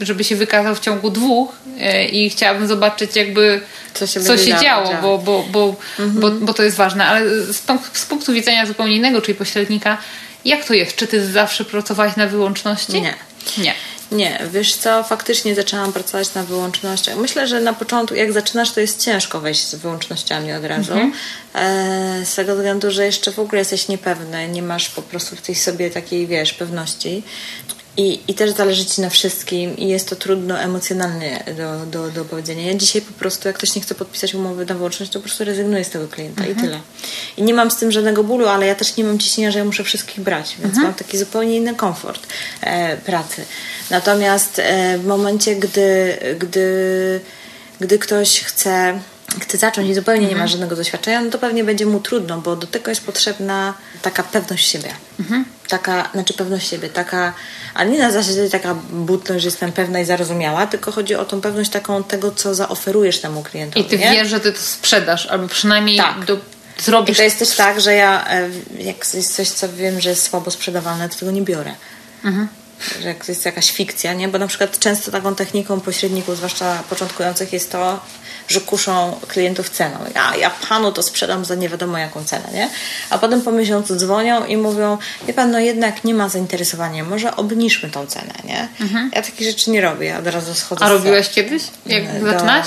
[0.01, 3.61] żeby się wykazał w ciągu dwóch e, i chciałabym zobaczyć jakby
[3.95, 6.21] co się, co się działo, bo, bo, bo, mhm.
[6.21, 7.07] bo, bo to jest ważne.
[7.07, 9.99] Ale z, z punktu widzenia zupełnie innego, czyli pośrednika,
[10.45, 10.97] jak to jest?
[10.97, 13.03] Czy ty zawsze pracowałaś na wyłączności?
[13.03, 13.15] Nie.
[13.59, 13.75] Nie.
[14.13, 17.17] Nie, wiesz co, faktycznie zaczęłam pracować na wyłącznościach.
[17.17, 20.93] Myślę, że na początku, jak zaczynasz, to jest ciężko wejść z wyłącznościami od razu.
[20.93, 21.13] Mhm.
[21.55, 25.43] E, z tego względu, że jeszcze w ogóle jesteś niepewny, nie masz po prostu w
[25.43, 27.23] tej sobie takiej, wiesz, pewności.
[27.97, 32.25] I, I też zależy ci na wszystkim i jest to trudno emocjonalnie do, do, do
[32.25, 32.67] powiedzenia.
[32.67, 35.45] Ja dzisiaj po prostu, jak ktoś nie chce podpisać umowy na wyłączność, to po prostu
[35.45, 36.59] rezygnuję z tego klienta mhm.
[36.59, 36.81] i tyle.
[37.37, 39.65] I nie mam z tym żadnego bólu, ale ja też nie mam ciśnienia, że ja
[39.65, 40.87] muszę wszystkich brać, więc mhm.
[40.87, 42.27] mam taki zupełnie inny komfort
[42.61, 43.45] e, pracy.
[43.91, 47.21] Natomiast e, w momencie, gdy, gdy,
[47.81, 49.01] gdy ktoś chce
[49.41, 50.31] chce zacząć i zupełnie mhm.
[50.31, 50.49] nie ma mhm.
[50.49, 54.69] żadnego doświadczenia, no to pewnie będzie mu trudno, bo do tego jest potrzebna taka pewność
[54.69, 54.91] siebie.
[55.21, 55.45] Mhm.
[55.69, 57.33] Taka, znaczy pewność siebie, taka,
[57.75, 61.41] ale nie na zasadzie taka butność, że jestem pewna i zarozumiała, tylko chodzi o tą
[61.41, 63.87] pewność taką tego, co zaoferujesz temu klientowi.
[63.87, 64.11] I ty nie?
[64.13, 66.25] wiesz, że ty to sprzedasz, albo przynajmniej tak.
[66.25, 66.39] do,
[66.79, 67.17] zrobisz.
[67.17, 70.23] I to jest też tak, że ja, e, jak jest coś, co wiem, że jest
[70.23, 71.75] słabo sprzedawalne, to tego nie biorę.
[72.25, 72.49] Mhm
[73.03, 74.29] że jak jest jakaś fikcja, nie?
[74.29, 78.01] Bo na przykład często taką techniką pośredników, zwłaszcza początkujących, jest to,
[78.51, 79.97] że kuszą klientów ceną.
[80.15, 82.71] Ja, ja panu to sprzedam za nie wiadomo jaką cenę, nie?
[83.11, 87.37] A potem po miesiącu dzwonią i mówią, wie pan, no jednak nie ma zainteresowania, może
[87.37, 88.69] obniżmy tą cenę, nie?
[88.81, 89.11] Mhm.
[89.15, 90.85] Ja takich rzeczy nie robię, ja od razu schodzę.
[90.85, 91.63] A robiłaś kiedyś?
[91.87, 92.31] Jak do...
[92.31, 92.67] zaczynasz?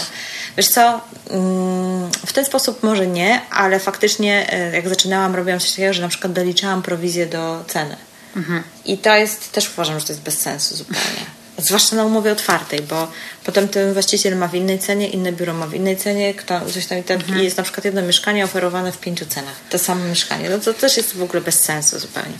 [0.57, 5.71] Wiesz co, mm, w ten sposób może nie, ale faktycznie e, jak zaczynałam, robiłam coś
[5.71, 7.95] takiego, że na przykład doliczałam prowizję do ceny.
[8.35, 8.63] Mhm.
[8.85, 11.42] I to jest, też uważam, że to jest bez sensu zupełnie.
[11.57, 13.07] Zwłaszcza na umowie otwartej, bo
[13.43, 16.85] potem ten właściciel ma w innej cenie, inne biuro ma w innej cenie, kto, coś
[16.85, 17.43] tam i tak mhm.
[17.43, 19.55] jest na przykład jedno mieszkanie oferowane w pięciu cenach.
[19.69, 20.49] To samo mieszkanie.
[20.49, 22.33] No to też jest w ogóle bez sensu zupełnie.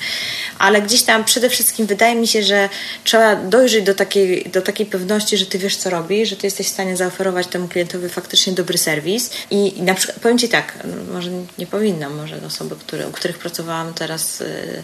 [0.60, 2.70] Ale gdzieś tam przede wszystkim wydaje mi się, że
[3.04, 6.68] trzeba dojrzeć do takiej, do takiej pewności, że ty wiesz co robisz, że ty jesteś
[6.68, 10.74] w stanie zaoferować temu klientowi faktycznie dobry serwis i, i na przykład powiem ci tak,
[10.84, 14.84] no, może nie powinnam, może osoby, które, u których pracowałam teraz yy,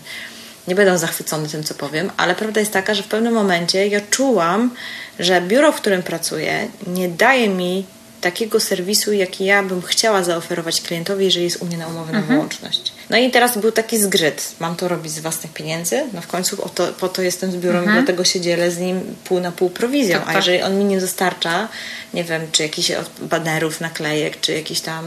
[0.67, 4.01] nie będą zachwycone tym, co powiem, ale prawda jest taka, że w pewnym momencie ja
[4.01, 4.71] czułam,
[5.19, 7.85] że biuro, w którym pracuję, nie daje mi
[8.21, 12.17] takiego serwisu, jaki ja bym chciała zaoferować klientowi, jeżeli jest u mnie na umowę na
[12.17, 12.35] mhm.
[12.35, 12.91] wyłączność.
[13.09, 14.55] No i teraz był taki zgryt.
[14.59, 16.03] Mam to robić z własnych pieniędzy?
[16.13, 17.97] No w końcu to, po to jestem z biurem mhm.
[17.97, 20.17] i dlatego się dzielę z nim pół na pół prowizją.
[20.17, 20.35] Tak, tak.
[20.35, 21.67] A jeżeli on mi nie dostarcza,
[22.13, 22.91] nie wiem, czy jakichś
[23.21, 25.05] banerów, naklejek, czy jakiś tam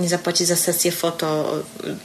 [0.00, 1.58] nie zapłaci za sesję foto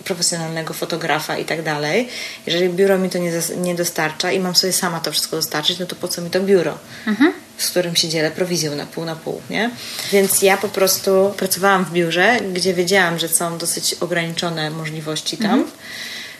[0.03, 2.09] profesjonalnego fotografa i tak dalej,
[2.45, 5.85] jeżeli biuro mi to nie, nie dostarcza i mam sobie sama to wszystko dostarczyć, no
[5.85, 6.77] to po co mi to biuro?
[7.07, 9.71] Mhm z którym się dzielę prowizją na pół na pół, nie?
[10.11, 15.51] Więc ja po prostu pracowałam w biurze, gdzie wiedziałam, że są dosyć ograniczone możliwości tam.
[15.51, 15.71] Mhm.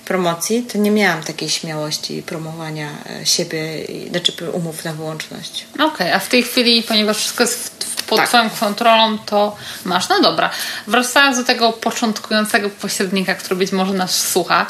[0.05, 2.89] promocji, to nie miałam takiej śmiałości promowania
[3.21, 5.65] e, siebie, znaczy umów na wyłączność.
[5.73, 8.27] Okej, okay, a w tej chwili, ponieważ wszystko jest pod tak.
[8.27, 10.09] Twoją kontrolą, to masz.
[10.09, 10.49] No dobra.
[10.87, 14.65] Wracając do tego początkującego pośrednika, który być może nas słucha,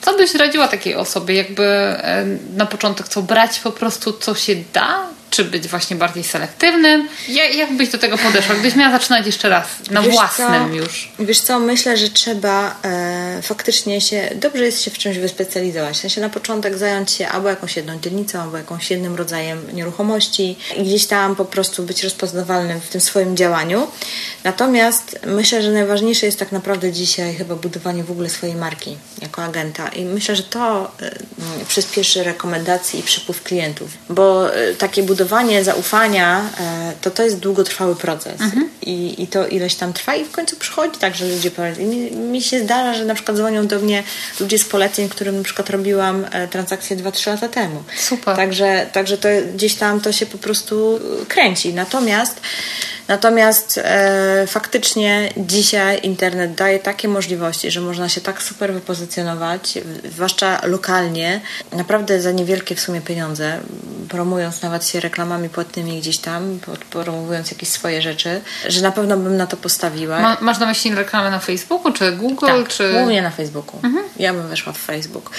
[0.00, 2.24] co byś radziła takiej osobie, jakby e,
[2.56, 7.08] na początek co brać po prostu co się da, czy być właśnie bardziej selektywnym?
[7.28, 8.54] Jak, jak byś do tego podeszła?
[8.54, 11.12] Gdybyś miała zaczynać jeszcze raz, na wiesz własnym co, już.
[11.18, 15.96] Wiesz co, myślę, że trzeba e, faktycznie się, dobrze jest się w czymś wyspecjalizować.
[15.96, 20.56] W sensie na początek zająć się albo jakąś jedną dzielnicą, albo jakąś jednym rodzajem nieruchomości
[20.76, 23.86] i gdzieś tam po prostu być rozpoznawalnym w tym swoim działaniu.
[24.44, 29.42] Natomiast myślę, że najważniejsze jest tak naprawdę dzisiaj chyba budowanie w ogóle swojej marki jako
[29.42, 31.10] agenta i myślę, że to e,
[31.68, 37.38] przyspieszy rekomendacji i przypływ klientów, bo e, takie budowanie budowanie zaufania e, to to jest
[37.38, 38.68] długotrwały proces mhm.
[38.82, 41.82] I, i to ileś tam trwa i w końcu przychodzi tak, że ludzie powiedzą.
[41.82, 44.02] Mi, mi się zdarza, że na przykład dzwonią do mnie
[44.40, 47.82] ludzie z poleceń, którym na przykład robiłam e, transakcję 2-3 lata temu.
[47.98, 48.36] Super.
[48.36, 51.74] Także, także to gdzieś tam to się po prostu kręci.
[51.74, 52.40] Natomiast
[53.12, 59.78] Natomiast e, faktycznie dzisiaj internet daje takie możliwości, że można się tak super wypozycjonować,
[60.12, 61.40] zwłaszcza lokalnie,
[61.72, 63.58] naprawdę za niewielkie w sumie pieniądze,
[64.08, 66.58] promując nawet się reklamami płatnymi gdzieś tam,
[66.90, 70.20] promując jakieś swoje rzeczy, że na pewno bym na to postawiła.
[70.20, 72.46] Ma, masz na myśli reklamę na Facebooku, czy Google?
[72.46, 72.92] Tak, czy...
[72.92, 73.80] głównie na Facebooku.
[73.82, 74.04] Mhm.
[74.18, 75.30] Ja bym weszła w Facebook.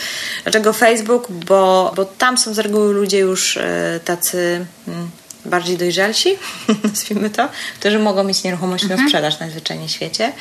[0.44, 1.32] Dlaczego Facebook?
[1.32, 4.66] Bo, bo tam są z reguły ludzie już e, tacy...
[4.86, 5.10] Hmm,
[5.46, 6.36] bardziej dojrzalsi,
[6.84, 9.02] nazwijmy to, którzy mogą mieć nieruchomość mhm.
[9.02, 10.34] na sprzedaż najzwyczajniej w świecie.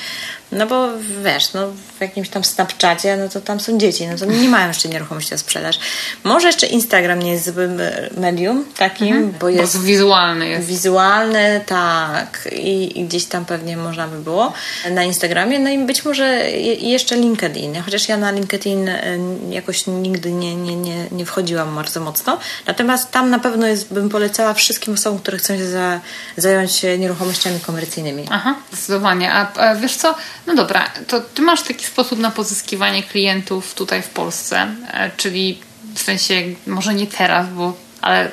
[0.53, 0.89] No bo
[1.25, 4.69] wiesz, no w jakimś tam Snapchacie, no to tam są dzieci, no to nie mają
[4.69, 5.79] jeszcze nieruchomości na sprzedaż.
[6.25, 7.81] Może jeszcze Instagram nie jest złym
[8.17, 9.35] medium takim, mhm.
[9.41, 9.77] bo jest...
[9.77, 10.67] Bo wizualny jest.
[10.67, 12.49] Wizualny, tak.
[12.53, 14.53] I, I, gdzieś tam pewnie można by było
[14.91, 15.59] na Instagramie.
[15.59, 17.83] No i być może jeszcze LinkedIn.
[17.85, 19.19] Chociaż ja na LinkedIn e,
[19.51, 22.39] jakoś nigdy nie, nie, nie, nie wchodziłam bardzo mocno.
[22.67, 26.01] Natomiast tam na pewno jest, bym polecała wszystkim osobom, które chcą się za,
[26.37, 28.25] zająć nieruchomościami komercyjnymi.
[28.31, 29.33] Aha, zdecydowanie.
[29.33, 30.15] A, a wiesz co,
[30.47, 35.61] no dobra, to ty masz taki sposób na pozyskiwanie klientów tutaj w Polsce, e, czyli
[35.95, 38.31] w sensie może nie teraz, bo ale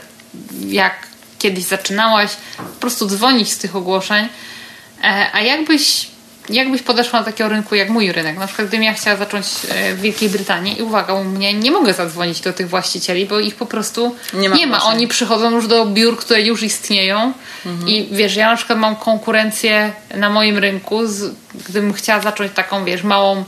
[0.67, 1.07] jak
[1.39, 4.27] kiedyś zaczynałaś, po prostu dzwonić z tych ogłoszeń.
[5.03, 6.07] E, a jakbyś
[6.49, 8.37] jakbyś podeszła do takiego rynku jak mój rynek?
[8.37, 11.71] Na przykład gdybym ja chciała zacząć e, w Wielkiej Brytanii i uwaga, u mnie nie
[11.71, 14.55] mogę zadzwonić do tych właścicieli, bo ich po prostu nie ma.
[14.55, 14.83] Nie ma.
[14.83, 17.33] Oni przychodzą już do biur, które już istnieją
[17.65, 17.89] mhm.
[17.89, 21.35] i wiesz, ja na przykład mam konkurencję na moim rynku, z,
[21.67, 23.43] gdybym chciała zacząć taką, wiesz, małą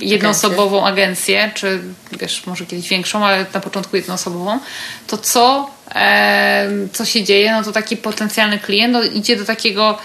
[0.00, 1.80] jednoosobową agencję, czy
[2.20, 4.58] wiesz, może kiedyś większą, ale na początku jednoosobową,
[5.06, 7.52] to co, e, co się dzieje?
[7.52, 9.98] No to taki potencjalny klient no, idzie do takiego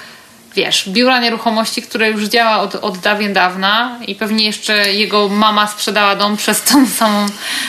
[0.56, 5.68] wiesz, biura nieruchomości, które już działa od, od dawien dawna i pewnie jeszcze jego mama
[5.68, 7.26] sprzedała dom przez tą samą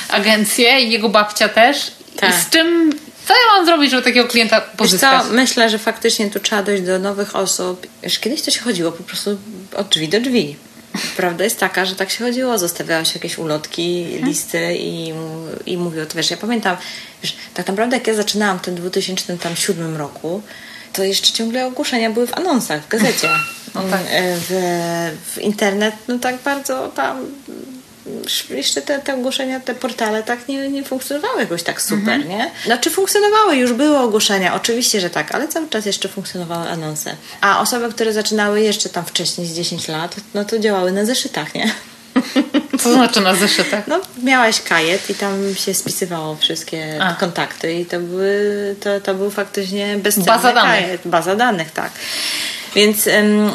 [0.08, 1.92] agencję i jego babcia też.
[2.16, 2.30] Tak.
[2.30, 2.92] I z czym
[3.28, 5.22] co ja mam zrobić, żeby takiego klienta pozyskać?
[5.22, 5.32] Co?
[5.32, 7.86] Myślę, że faktycznie tu trzeba dojść do nowych osób.
[8.02, 9.38] Wiesz, kiedyś to się chodziło po prostu
[9.76, 10.56] od drzwi do drzwi.
[11.16, 14.24] Prawda jest taka, że tak się chodziło, zostawiało się jakieś ulotki, mhm.
[14.24, 15.12] listy i,
[15.66, 16.14] i mówiło to.
[16.14, 16.76] Wiesz, ja pamiętam,
[17.22, 20.42] wiesz, tak naprawdę jak ja zaczynałam w tym 2007 roku,
[20.92, 23.28] to jeszcze ciągle ogłoszenia były w anonsach, w gazecie.
[23.74, 24.00] No tak.
[24.48, 24.50] w,
[25.34, 27.26] w internet, no tak bardzo tam
[28.50, 32.28] jeszcze te, te ogłoszenia, te portale tak nie, nie funkcjonowały jakoś tak super, mhm.
[32.28, 32.50] nie?
[32.64, 37.16] Znaczy funkcjonowały, już były ogłoszenia, oczywiście, że tak, ale cały czas jeszcze funkcjonowały anonse.
[37.40, 41.54] A osoby, które zaczynały jeszcze tam wcześniej, z 10 lat, no to działały na zeszytach,
[41.54, 41.74] nie?
[42.78, 43.86] Co znaczy na zeszytach?
[43.86, 47.14] No, miałaś kajet i tam się spisywało wszystkie A.
[47.14, 50.84] kontakty i to, były, to, to był faktycznie bezcenny baza danych.
[50.84, 51.00] kajet.
[51.04, 51.90] Baza danych, tak.
[52.78, 53.08] Więc,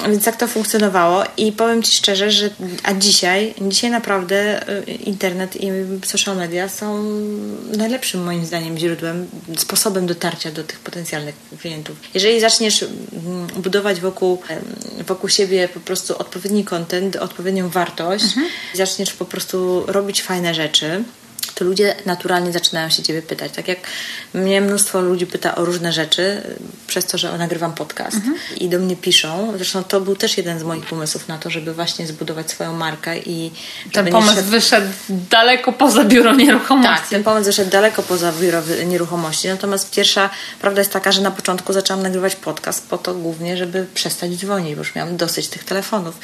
[0.09, 2.49] więc tak to funkcjonowało i powiem Ci szczerze, że
[2.83, 5.71] a dzisiaj, dzisiaj naprawdę y, internet i
[6.05, 7.03] social media są
[7.77, 11.95] najlepszym moim zdaniem źródłem, sposobem dotarcia do tych potencjalnych klientów.
[12.13, 12.85] Jeżeli zaczniesz
[13.55, 14.41] budować wokół,
[15.07, 18.47] wokół siebie po prostu odpowiedni content, odpowiednią wartość, mhm.
[18.73, 21.03] zaczniesz po prostu robić fajne rzeczy,
[21.63, 23.51] ludzie naturalnie zaczynają się Ciebie pytać.
[23.51, 23.79] Tak jak
[24.33, 26.41] mnie mnóstwo ludzi pyta o różne rzeczy,
[26.87, 28.35] przez to, że nagrywam podcast mhm.
[28.57, 29.53] i do mnie piszą.
[29.55, 33.19] Zresztą to był też jeden z moich pomysłów na to, żeby właśnie zbudować swoją markę
[33.19, 33.51] i...
[33.91, 34.49] Ten pomysł szedł...
[34.49, 36.95] wyszedł daleko poza biuro nieruchomości.
[36.95, 39.47] Tak, ten pomysł wyszedł daleko poza biuro nieruchomości.
[39.47, 40.29] Natomiast pierwsza
[40.61, 44.75] prawda jest taka, że na początku zaczęłam nagrywać podcast po to głównie, żeby przestać dzwonić,
[44.75, 46.19] bo już miałam dosyć tych telefonów.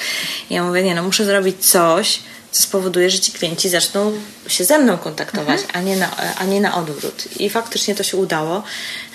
[0.49, 2.19] I ja mówię, nie no, muszę zrobić coś,
[2.51, 4.13] co spowoduje, że ci klienci zaczną
[4.47, 5.69] się ze mną kontaktować, mhm.
[5.73, 7.23] a, nie na, a nie na odwrót.
[7.39, 8.63] I faktycznie to się udało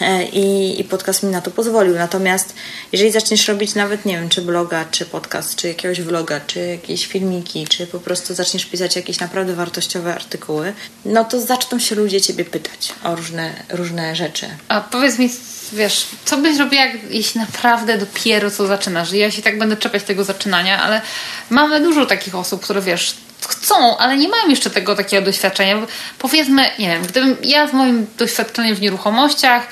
[0.00, 1.94] e, i, i podcast mi na to pozwolił.
[1.94, 2.54] Natomiast
[2.92, 7.06] jeżeli zaczniesz robić nawet, nie wiem, czy bloga, czy podcast, czy jakiegoś vloga, czy jakieś
[7.06, 10.72] filmiki, czy po prostu zaczniesz pisać jakieś naprawdę wartościowe artykuły,
[11.04, 14.46] no to zaczną się ludzie ciebie pytać o różne, różne rzeczy.
[14.68, 15.30] A powiedz mi,
[15.72, 19.12] wiesz, co byś robiła, jeśli naprawdę dopiero co zaczynasz?
[19.12, 21.00] Ja się tak będę czepiać tego zaczynania, ale
[21.50, 25.76] mamy dużo takich osób, które wiesz, chcą, ale nie mają jeszcze tego takiego doświadczenia.
[26.18, 29.66] Powiedzmy, nie wiem, gdybym ja z moim doświadczeniem w nieruchomościach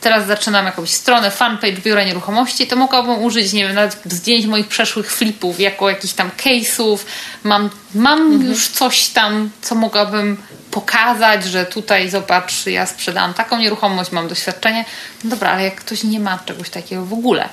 [0.00, 4.68] teraz zaczynam jakąś stronę, fanpage biura nieruchomości, to mogłabym użyć, nie wiem, nawet zdjęć moich
[4.68, 6.98] przeszłych flipów jako jakichś tam case'ów.
[7.44, 8.50] Mam, mam mhm.
[8.50, 10.36] już coś tam, co mogłabym
[10.70, 14.84] pokazać, że tutaj zobacz, ja sprzedałam taką nieruchomość, mam doświadczenie.
[15.24, 17.48] No dobra, ale jak ktoś nie ma czegoś takiego w ogóle,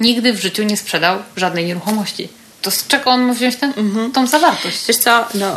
[0.00, 4.12] nigdy w życiu nie sprzedał żadnej nieruchomości to z czego on ma wziąć ten, mhm.
[4.12, 4.86] tą zawartość?
[4.88, 5.56] Wiesz co, no,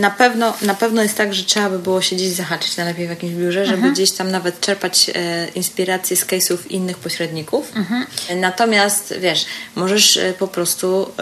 [0.00, 3.10] na, pewno, na pewno jest tak, że trzeba by było się gdzieś zahaczyć najlepiej w
[3.10, 3.94] jakimś biurze, żeby mhm.
[3.94, 7.72] gdzieś tam nawet czerpać e, inspiracje z case'ów innych pośredników.
[7.76, 8.06] Mhm.
[8.36, 11.12] Natomiast wiesz, możesz e, po prostu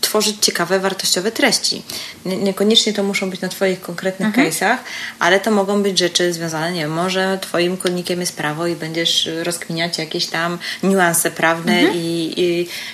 [0.00, 1.82] tworzyć ciekawe, wartościowe treści.
[2.24, 4.50] Nie, niekoniecznie to muszą być na Twoich konkretnych mhm.
[4.50, 4.76] case'ach,
[5.18, 9.28] ale to mogą być rzeczy związane, nie wiem, może Twoim kodnikiem jest prawo i będziesz
[9.42, 12.34] rozkminiać jakieś tam niuanse prawne i,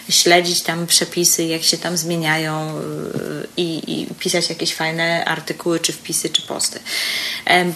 [0.09, 2.83] i śledzić tam przepisy przepisy, jak się tam zmieniają y,
[3.57, 6.81] i, i, pisać jakieś fajne artykuły, czy wpisy, czy posty.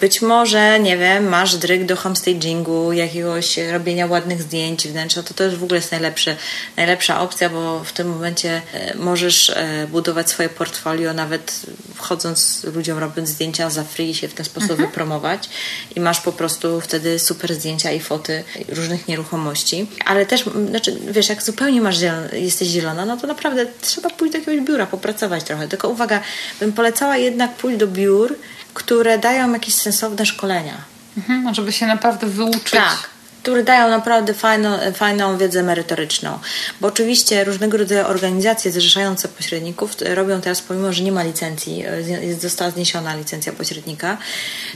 [0.01, 5.45] Być może, nie wiem, masz dryg do homestagingu, jakiegoś robienia ładnych zdjęć wnętrza, to to
[5.45, 6.37] już w ogóle jest najlepszy,
[6.77, 11.61] najlepsza opcja, bo w tym momencie e, możesz e, budować swoje portfolio, nawet
[11.95, 14.89] wchodząc ludziom, robiąc zdjęcia za free się w ten sposób mhm.
[14.89, 15.49] wypromować
[15.97, 19.87] i masz po prostu wtedy super zdjęcia i foty różnych nieruchomości.
[20.05, 24.33] Ale też, znaczy, wiesz, jak zupełnie masz zielona, jesteś zielona, no to naprawdę trzeba pójść
[24.33, 25.69] do jakiegoś biura, popracować trochę.
[25.69, 26.21] Tylko uwaga,
[26.61, 28.35] bym polecała jednak pójść do biur,
[28.75, 30.75] które dają jakieś sensowne szkolenia.
[31.17, 32.71] Mhm, żeby się naprawdę wyuczyć.
[32.71, 33.16] Tak
[33.47, 36.39] które dają naprawdę fajną, fajną wiedzę merytoryczną.
[36.81, 41.85] Bo oczywiście różnego rodzaju organizacje zrzeszające pośredników robią teraz, pomimo że nie ma licencji,
[42.23, 44.19] jest, została zniesiona licencja pośrednika,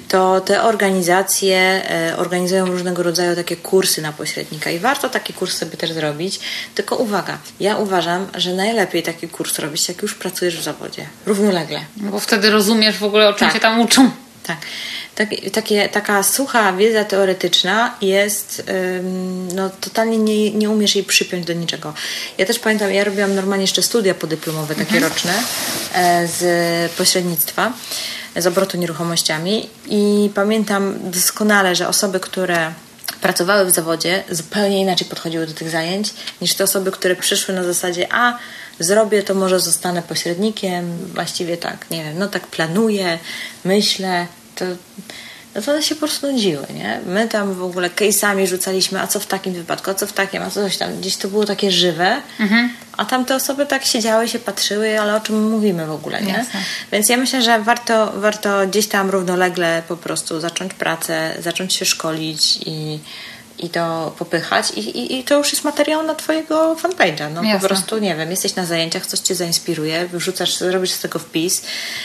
[0.09, 5.57] to te organizacje e, organizują różnego rodzaju takie kursy na pośrednika i warto taki kurs
[5.57, 6.41] sobie też zrobić.
[6.75, 11.81] Tylko uwaga, ja uważam, że najlepiej taki kurs robić, jak już pracujesz w zawodzie, równolegle.
[11.97, 13.55] No bo wtedy rozumiesz w ogóle, o czym tak.
[13.55, 14.11] się tam uczą.
[14.43, 14.59] Tak
[15.21, 18.63] tak, takie, taka sucha wiedza teoretyczna jest,
[19.55, 21.95] no totalnie nie, nie umiesz jej przypiąć do niczego.
[22.39, 25.05] Ja też pamiętam, ja robiłam normalnie jeszcze studia podyplomowe, takie mhm.
[25.05, 25.33] roczne
[25.95, 27.73] e, z pośrednictwa,
[28.37, 32.73] z obrotu nieruchomościami i pamiętam doskonale, że osoby, które
[33.21, 37.65] pracowały w zawodzie, zupełnie inaczej podchodziły do tych zajęć niż te osoby, które przyszły na
[37.65, 38.39] zasadzie a
[38.81, 43.19] zrobię, to może zostanę pośrednikiem, właściwie tak, nie wiem, no tak planuję,
[43.65, 44.65] myślę, to,
[45.55, 47.01] no to one się po prostu nudziły, nie?
[47.07, 50.43] My tam w ogóle case'ami rzucaliśmy, a co w takim wypadku, a co w takim,
[50.43, 50.97] a co coś tam.
[51.01, 52.71] Gdzieś to było takie żywe, mhm.
[52.97, 56.33] a tamte osoby tak siedziały, się patrzyły, ale o czym mówimy w ogóle, nie?
[56.33, 56.61] Jasne.
[56.93, 61.85] Więc ja myślę, że warto, warto gdzieś tam równolegle po prostu zacząć pracę, zacząć się
[61.85, 62.99] szkolić i
[63.65, 67.33] i to popychać i, i, i to już jest materiał na twojego fanpage'a.
[67.35, 67.61] No Jasne.
[67.61, 71.63] po prostu, nie wiem, jesteś na zajęciach, coś cię zainspiruje, wrzucasz, robisz z tego wpis,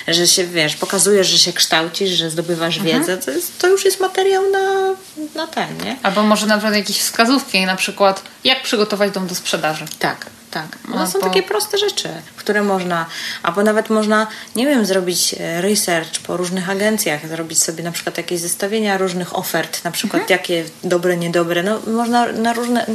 [0.08, 3.00] że się, wiesz, pokazujesz, że się kształcisz, że zdobywasz mhm.
[3.00, 4.96] wiedzę, to, jest, to już jest materiał na,
[5.36, 5.98] na ten, nie?
[6.04, 9.86] Albo może nawet jakieś wskazówki, na przykład jak przygotować dom do sprzedaży.
[10.00, 10.26] Tak
[10.56, 10.78] tak.
[10.88, 13.06] No, są takie proste rzeczy, które można,
[13.44, 18.18] albo nawet można, nie wiem, zrobić e, research po różnych agencjach, zrobić sobie na przykład
[18.18, 20.40] jakieś zestawienia różnych ofert, na przykład mhm.
[20.40, 21.64] jakie dobre, niedobre.
[21.64, 22.86] No, można na różne,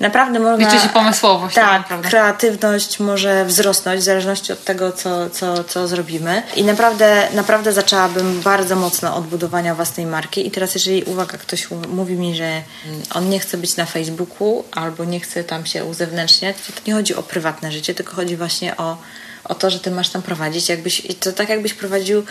[0.00, 0.70] naprawdę można...
[0.70, 1.54] Liczy się pomysłowość.
[1.54, 6.42] Tak, tak kreatywność może wzrosnąć w zależności od tego, co, co, co zrobimy.
[6.56, 10.46] I naprawdę, naprawdę zaczęłabym bardzo mocno od budowania własnej marki.
[10.46, 12.62] I teraz, jeżeli, uwaga, ktoś mówi mi, że
[13.14, 17.14] on nie chce być na Facebooku albo nie chce tam się uzewnętrzniać, to nie chodzi
[17.14, 18.96] o prywatne życie, tylko chodzi właśnie o,
[19.44, 22.24] o to, że ty masz tam prowadzić, jakbyś, to tak jakbyś prowadził,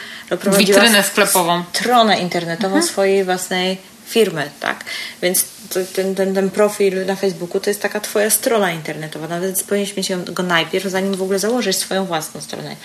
[0.58, 2.84] witrynę sklepową, stronę internetową mhm.
[2.84, 3.78] swojej własnej
[4.10, 4.84] firmy, tak?
[5.22, 5.46] Więc
[5.94, 10.12] ten, ten, ten profil na Facebooku to jest taka twoja strona internetowa, nawet powinieneś mieć
[10.26, 12.76] go najpierw, zanim w ogóle założysz swoją własną stronę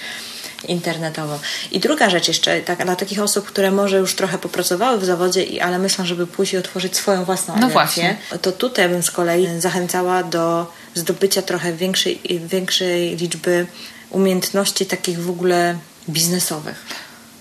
[0.69, 1.39] internetową.
[1.73, 5.65] I druga rzecz jeszcze, tak, dla takich osób, które może już trochę popracowały w zawodzie,
[5.65, 8.17] ale myślą, żeby i otworzyć swoją własną no agencję, właśnie.
[8.43, 13.67] to tutaj bym z kolei zachęcała do zdobycia trochę większej, większej liczby
[14.11, 15.79] umiejętności takich w ogóle
[16.09, 16.87] biznesowych.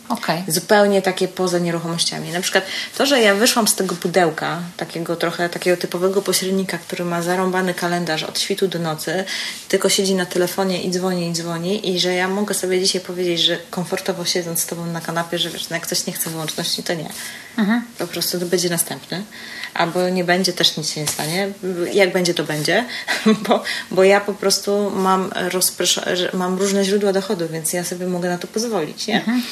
[0.10, 0.44] Okay.
[0.48, 2.32] Zupełnie takie poza nieruchomościami.
[2.32, 2.66] Na przykład
[2.98, 7.74] to, że ja wyszłam z tego pudełka, takiego trochę takiego typowego pośrednika, który ma zarąbany
[7.74, 9.26] kalendarz od świtu do nocy,
[9.70, 13.42] tylko siedzi na telefonie i dzwoni i dzwoni i że ja mogę sobie dzisiaj powiedzieć,
[13.42, 16.84] że komfortowo siedząc z tobą na kanapie, że wiesz, no jak ktoś nie chce wyłączności,
[16.84, 17.10] to nie.
[17.58, 17.82] Mhm.
[17.98, 19.24] Po prostu to będzie następny.
[19.74, 21.52] Albo nie będzie, też nic się nie stanie.
[21.94, 22.86] Jak będzie, to będzie,
[23.48, 25.32] bo, bo ja po prostu mam,
[26.34, 29.08] mam różne źródła dochodu, więc ja sobie mogę na to pozwolić.
[29.08, 29.16] Nie?
[29.16, 29.44] Mhm.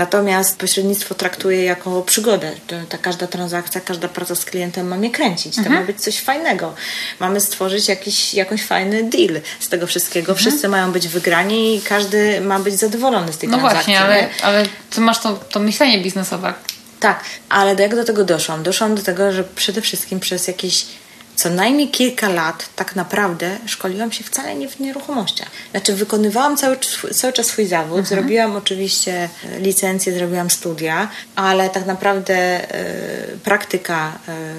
[0.00, 2.52] Natomiast pośrednictwo traktuję jako przygodę.
[2.88, 5.54] Ta każda transakcja, każda praca z klientem ma mnie kręcić.
[5.54, 5.80] To mhm.
[5.80, 6.74] ma być coś fajnego.
[7.18, 10.32] Mamy stworzyć jakiś, jakąś fajny deal z tego wszystkiego.
[10.32, 10.38] Mhm.
[10.38, 13.92] Wszyscy mają być wygrani i każdy ma być zadowolony z tej no transakcji.
[13.92, 16.54] No właśnie, ale, ale ty masz to, to myślenie biznesowe.
[17.00, 18.62] Tak, ale jak do tego doszłam?
[18.62, 20.86] Doszłam do tego, że przede wszystkim przez jakieś
[21.40, 25.48] co najmniej kilka lat tak naprawdę szkoliłam się wcale nie w nieruchomościach.
[25.70, 26.76] Znaczy wykonywałam cały,
[27.12, 28.06] cały czas swój zawód, mhm.
[28.06, 32.60] zrobiłam oczywiście e, licencję, zrobiłam studia, ale tak naprawdę
[33.34, 34.12] y, praktyka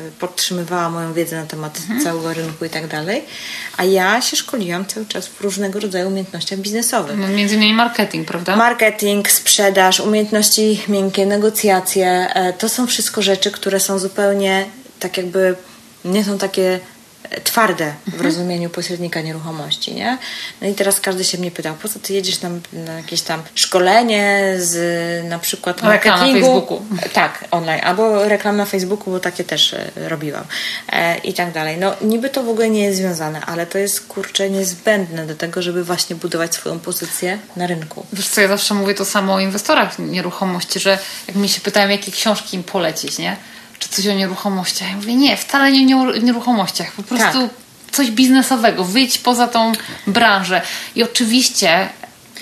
[0.09, 2.03] y, podtrzymywała moją wiedzę na temat mhm.
[2.03, 3.23] całego rynku i tak dalej,
[3.77, 7.17] a ja się szkoliłam cały czas w różnego rodzaju umiejętnościach biznesowych.
[7.17, 8.55] No, między innymi marketing, prawda?
[8.55, 14.65] Marketing, sprzedaż, umiejętności miękkie, negocjacje, y, to są wszystko rzeczy, które są zupełnie
[14.99, 15.55] tak jakby
[16.05, 16.79] nie są takie
[17.29, 18.25] e, twarde w mhm.
[18.25, 20.17] rozumieniu pośrednika nieruchomości, nie?
[20.61, 23.43] No i teraz każdy się mnie pytał, po co ty jedziesz tam na jakieś tam
[23.55, 26.17] szkolenie z na przykład marketingu?
[26.17, 26.81] Reklam na Facebooku.
[27.13, 30.43] Tak, online, albo reklam na Facebooku, bo takie też e, robiłam
[30.89, 31.77] e, i tak dalej.
[31.77, 35.61] No niby to w ogóle nie jest związane, ale to jest kurczę niezbędne do tego,
[35.61, 38.05] żeby właśnie budować swoją pozycję na rynku.
[38.13, 40.97] Wiesz co, ja zawsze mówię to samo o inwestorach nieruchomości, że
[41.27, 43.37] jak mi się pytają, jakie książki im polecić, nie?
[43.81, 44.89] Czy coś o nieruchomościach.
[44.89, 47.51] Ja mówię, nie, wcale nie o nieruchomościach, po prostu tak.
[47.91, 49.71] coś biznesowego, wyjdź poza tą
[50.07, 50.61] branżę.
[50.95, 51.89] I oczywiście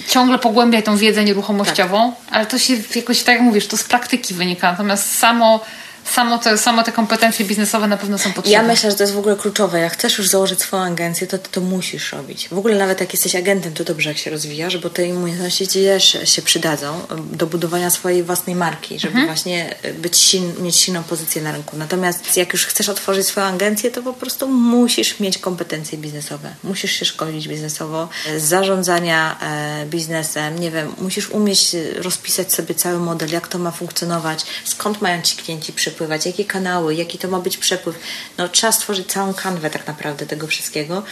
[0.07, 2.35] ciągle pogłębiaj tą wiedzę nieruchomościową, tak.
[2.35, 4.71] ale to się jakoś, tak jak mówisz, to z praktyki wynika.
[4.71, 5.59] Natomiast samo
[6.05, 8.51] samo te, samo te kompetencje biznesowe na pewno są potrzebne.
[8.51, 9.79] Ja myślę, że to jest w ogóle kluczowe.
[9.79, 12.49] Jak chcesz już założyć swoją agencję, to to musisz robić.
[12.49, 16.17] W ogóle nawet jak jesteś agentem, to dobrze jak się rozwijasz, bo te umiejętności też
[16.23, 19.27] się przydadzą do budowania swojej własnej marki, żeby mhm.
[19.27, 21.77] właśnie być siln, mieć silną pozycję na rynku.
[21.77, 26.49] Natomiast jak już chcesz otworzyć swoją agencję, to po prostu musisz mieć kompetencje biznesowe.
[26.63, 32.99] Musisz się szkolić biznesowo, z zarządzania e, biznesem, nie wiem, musisz umieć rozpisać sobie cały
[32.99, 37.39] model, jak to ma funkcjonować, skąd mają ci klienci przypływać, jakie kanały, jaki to ma
[37.39, 37.99] być przepływ.
[38.37, 41.03] No, trzeba stworzyć całą kanwę tak naprawdę tego wszystkiego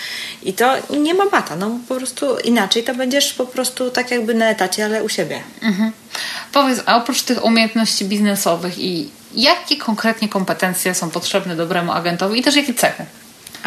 [0.43, 1.55] i to nie ma bata.
[1.55, 5.41] No, po prostu inaczej to będziesz po prostu tak jakby na etacie, ale u siebie.
[5.61, 5.91] Mhm.
[6.53, 12.43] Powiedz, a oprócz tych umiejętności biznesowych i jakie konkretnie kompetencje są potrzebne dobremu agentowi i
[12.43, 13.05] też jakie cechy?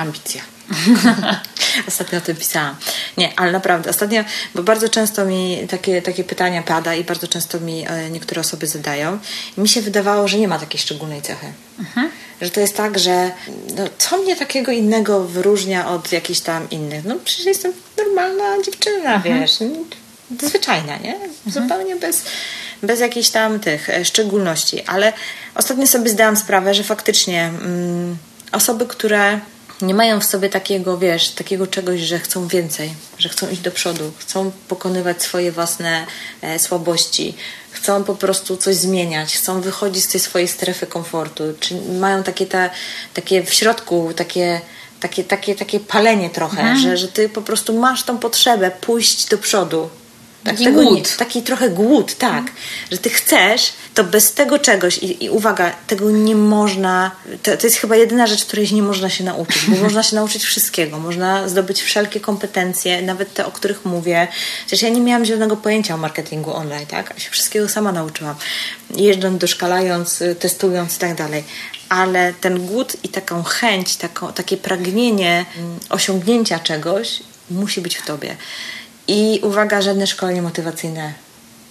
[0.01, 0.43] Ambicja.
[1.89, 2.77] ostatnio o tym pisałam.
[3.17, 4.25] Nie, ale naprawdę, ostatnio,
[4.55, 8.67] bo bardzo często mi takie, takie pytania pada i bardzo często mi e, niektóre osoby
[8.67, 9.19] zadają.
[9.59, 11.47] I mi się wydawało, że nie ma takiej szczególnej cechy.
[11.79, 12.11] Mhm.
[12.41, 13.31] Że to jest tak, że
[13.77, 17.05] no, co mnie takiego innego wyróżnia od jakichś tam innych?
[17.05, 19.41] No przecież jestem normalna dziewczyna, mhm.
[19.41, 19.59] wiesz,
[20.43, 21.15] zwyczajna, nie?
[21.15, 21.33] Mhm.
[21.47, 22.23] Zupełnie bez,
[22.83, 24.83] bez jakichś tam tych e, szczególności.
[24.83, 25.13] Ale
[25.55, 28.17] ostatnio sobie zdałam sprawę, że faktycznie mm,
[28.53, 29.41] osoby, które
[29.83, 33.71] nie mają w sobie takiego, wiesz, takiego czegoś, że chcą więcej, że chcą iść do
[33.71, 36.07] przodu, chcą pokonywać swoje własne
[36.43, 37.35] e, słabości,
[37.71, 42.47] chcą po prostu coś zmieniać, chcą wychodzić z tej swojej strefy komfortu, czy mają takie,
[42.47, 42.71] te,
[43.15, 44.61] takie w środku takie
[45.01, 46.79] takie, takie, takie palenie trochę, mhm.
[46.79, 49.91] że, że ty po prostu masz tą potrzebę pójść do przodu,
[50.45, 51.11] Taki głód.
[51.11, 52.45] Nie, taki trochę głód, tak.
[52.91, 57.11] Że ty chcesz, to bez tego czegoś, i, i uwaga, tego nie można,
[57.43, 60.45] to, to, jest chyba jedyna rzecz, której nie można się nauczyć, bo można się nauczyć
[60.45, 60.99] wszystkiego.
[60.99, 64.29] Można zdobyć wszelkie kompetencje, nawet te, o których mówię.
[64.67, 67.13] Przecież ja nie miałam zielonego pojęcia o marketingu online, tak?
[67.15, 68.35] Ja się wszystkiego sama nauczyłam.
[68.97, 71.45] Jeżdżąc, doszkalając, testując i tak dalej
[71.91, 78.07] ale ten głód i taką chęć, taką, takie pragnienie mm, osiągnięcia czegoś musi być w
[78.07, 78.37] tobie.
[79.11, 81.13] I uwaga, żadne szkolenie motywacyjne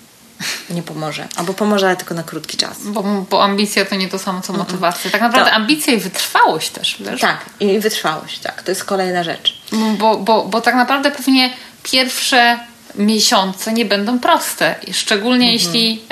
[0.75, 1.27] nie pomoże.
[1.35, 2.77] Albo pomoże, ale tylko na krótki czas.
[2.85, 5.11] Bo, bo ambicja to nie to samo, co motywacja.
[5.11, 5.55] Tak naprawdę to...
[5.55, 7.21] ambicja i wytrwałość też, wiesz?
[7.21, 8.63] Tak, i wytrwałość, tak.
[8.63, 9.61] To jest kolejna rzecz.
[9.97, 12.59] Bo, bo, bo tak naprawdę pewnie pierwsze
[12.95, 14.75] miesiące nie będą proste.
[14.91, 15.53] Szczególnie mhm.
[15.53, 16.03] jeśli,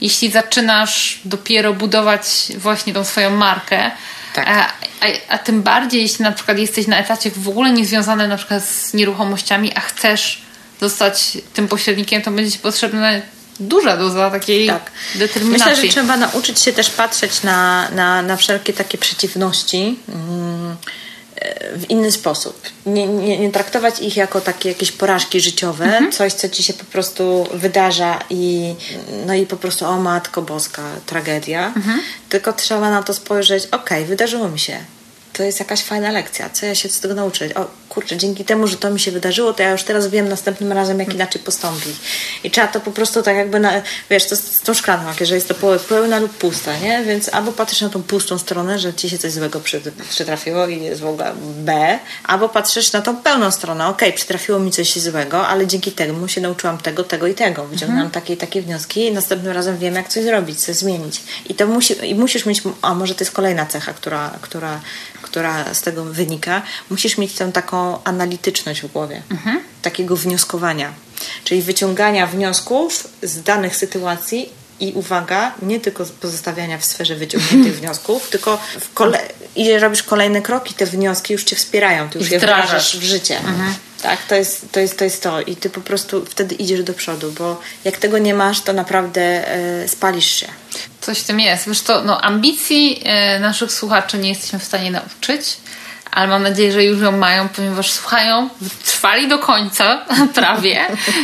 [0.00, 3.90] jeśli zaczynasz dopiero budować właśnie tą swoją markę,
[4.34, 4.48] tak.
[4.48, 4.66] A,
[5.00, 8.64] a, a, tym bardziej, jeśli na przykład jesteś na etacie w ogóle niezwiązany na przykład
[8.64, 10.42] z nieruchomościami, a chcesz
[10.80, 13.10] zostać tym pośrednikiem, to będzie ci potrzebna
[13.60, 14.90] duża doza takiej tak.
[15.14, 15.70] determinacji.
[15.70, 19.98] Myślę, że trzeba nauczyć się też patrzeć na, na, na wszelkie takie przeciwności.
[20.08, 21.01] Mm e,
[21.76, 22.62] w inny sposób.
[22.86, 26.12] Nie, nie, nie traktować ich jako takie jakieś porażki życiowe, mhm.
[26.12, 28.74] coś, co ci się po prostu wydarza i
[29.26, 31.72] no i po prostu o matko boska, tragedia.
[31.76, 32.00] Mhm.
[32.28, 34.78] Tylko trzeba na to spojrzeć, okej, okay, wydarzyło mi się
[35.32, 36.50] to jest jakaś fajna lekcja.
[36.50, 37.52] Co ja się z tego nauczyć?
[37.52, 40.72] O kurczę, dzięki temu, że to mi się wydarzyło, to ja już teraz wiem następnym
[40.72, 41.96] razem, jak inaczej postąpić.
[42.44, 43.72] I trzeba to po prostu tak jakby, na,
[44.10, 45.54] wiesz, to z tą szklanką, że jest to
[45.88, 47.02] pełna lub pusta, nie?
[47.04, 49.60] Więc albo patrzysz na tą pustą stronę, że ci się coś złego
[50.10, 54.58] przytrafiło i jest w ogóle B, albo patrzysz na tą pełną stronę, okej, okay, przytrafiło
[54.58, 57.64] mi coś złego, ale dzięki temu się nauczyłam tego, tego i tego.
[57.64, 58.10] Wyciągnęłam mhm.
[58.10, 61.22] takie i takie wnioski i następnym razem wiem, jak coś zrobić, coś zmienić.
[61.48, 64.80] I to musi, i musisz mieć, a może to jest kolejna cecha, która, która
[65.22, 69.60] która z tego wynika, musisz mieć tę taką analityczność w głowie, mhm.
[69.82, 70.92] takiego wnioskowania,
[71.44, 74.48] czyli wyciągania wniosków z danych sytuacji
[74.80, 80.42] i uwaga, nie tylko pozostawiania w sferze wyciągniętych wniosków, tylko w kole- i robisz kolejne
[80.42, 83.38] kroki, te wnioski już cię wspierają, ty już je wdrażasz w życie.
[83.38, 83.74] Mhm.
[84.02, 86.94] Tak, to jest, to jest to jest to i ty po prostu wtedy idziesz do
[86.94, 90.46] przodu, bo jak tego nie masz, to naprawdę y, spalisz się.
[91.00, 91.68] Coś w tym jest.
[91.68, 93.02] Wiesz to, no, ambicji
[93.36, 95.56] y, naszych słuchaczy nie jesteśmy w stanie nauczyć,
[96.12, 98.48] ale mam nadzieję, że już ją mają, ponieważ słuchają,
[98.84, 100.80] trwali do końca prawie,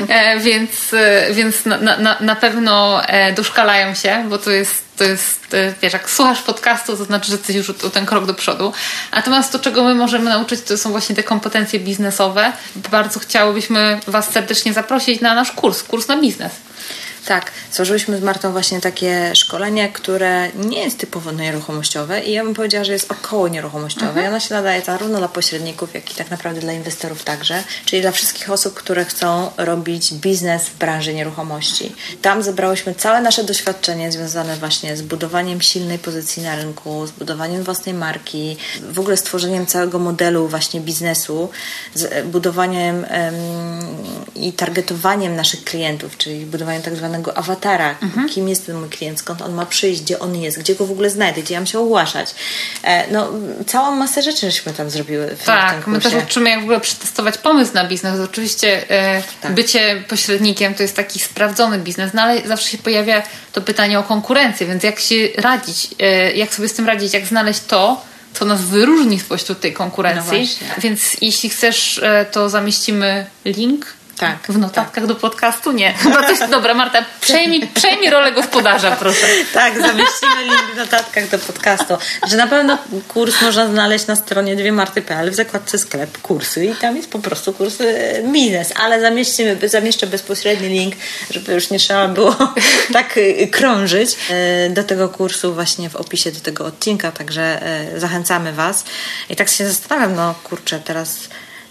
[0.08, 5.04] e, więc, e, więc na, na, na pewno e, doszkalają się, bo to jest to
[5.04, 8.72] jest, wiesz, jak słuchasz podcastu, to znaczy, że jesteś już o ten krok do przodu.
[9.12, 12.52] Natomiast to, czego my możemy nauczyć, to są właśnie te kompetencje biznesowe.
[12.90, 16.52] Bardzo chciałybyśmy Was serdecznie zaprosić na nasz kurs, kurs na biznes.
[17.28, 22.54] Tak, stworzyliśmy z Martą właśnie takie szkolenie, które nie jest typowo nieruchomościowe i ja bym
[22.54, 24.20] powiedziała, że jest około nieruchomościowe.
[24.20, 24.36] Mhm.
[24.36, 28.12] I się nadaje zarówno dla pośredników, jak i tak naprawdę dla inwestorów także, czyli dla
[28.12, 31.92] wszystkich osób, które chcą robić biznes w branży nieruchomości.
[32.22, 37.62] Tam zebrałyśmy całe nasze doświadczenie związane właśnie z budowaniem silnej pozycji na rynku, z budowaniem
[37.62, 38.56] własnej marki,
[38.90, 41.48] w ogóle stworzeniem całego modelu właśnie biznesu,
[41.94, 43.06] z budowaniem um,
[44.34, 48.28] i targetowaniem naszych klientów, czyli budowaniem tak zwanego pewnego awatara, mhm.
[48.28, 50.90] kim jest ten mój klient, skąd on ma przyjść, gdzie on jest, gdzie go w
[50.90, 52.34] ogóle znajdę, gdzie ja mam się ogłaszać.
[52.82, 53.32] E, no,
[53.66, 56.08] całą masę rzeczy żeśmy tam zrobiły w tak, tym kursie.
[56.08, 58.20] my też uczymy jak w ogóle przetestować pomysł na biznes.
[58.20, 59.52] Oczywiście e, tak.
[59.52, 64.02] bycie pośrednikiem to jest taki sprawdzony biznes, no ale zawsze się pojawia to pytanie o
[64.02, 68.04] konkurencję, więc jak się radzić, e, jak sobie z tym radzić, jak znaleźć to,
[68.34, 70.48] co nas wyróżni spośród tej konkurencji.
[70.60, 72.00] No Więc jeśli chcesz,
[72.32, 74.38] to zamieścimy link tak.
[74.48, 75.06] W notatkach tak.
[75.06, 75.72] do podcastu?
[75.72, 75.92] Nie.
[76.02, 79.26] Chyba coś, dobra, Marta, przejmij, przejmij rolę gospodarza, proszę.
[79.54, 81.94] Tak, zamieścimy link w notatkach do podcastu.
[82.26, 86.96] Że na pewno kurs można znaleźć na stronie dwiemarty.pl w zakładce sklep kursy i tam
[86.96, 90.94] jest po prostu kurs e, biznes, ale zamieścimy, zamieszczę bezpośredni link,
[91.30, 92.36] żeby już nie trzeba było
[92.92, 97.60] tak e, krążyć e, do tego kursu właśnie w opisie do tego odcinka, także
[97.96, 98.84] zachęcamy Was.
[99.30, 101.28] I tak się zastanawiam, no kurczę, teraz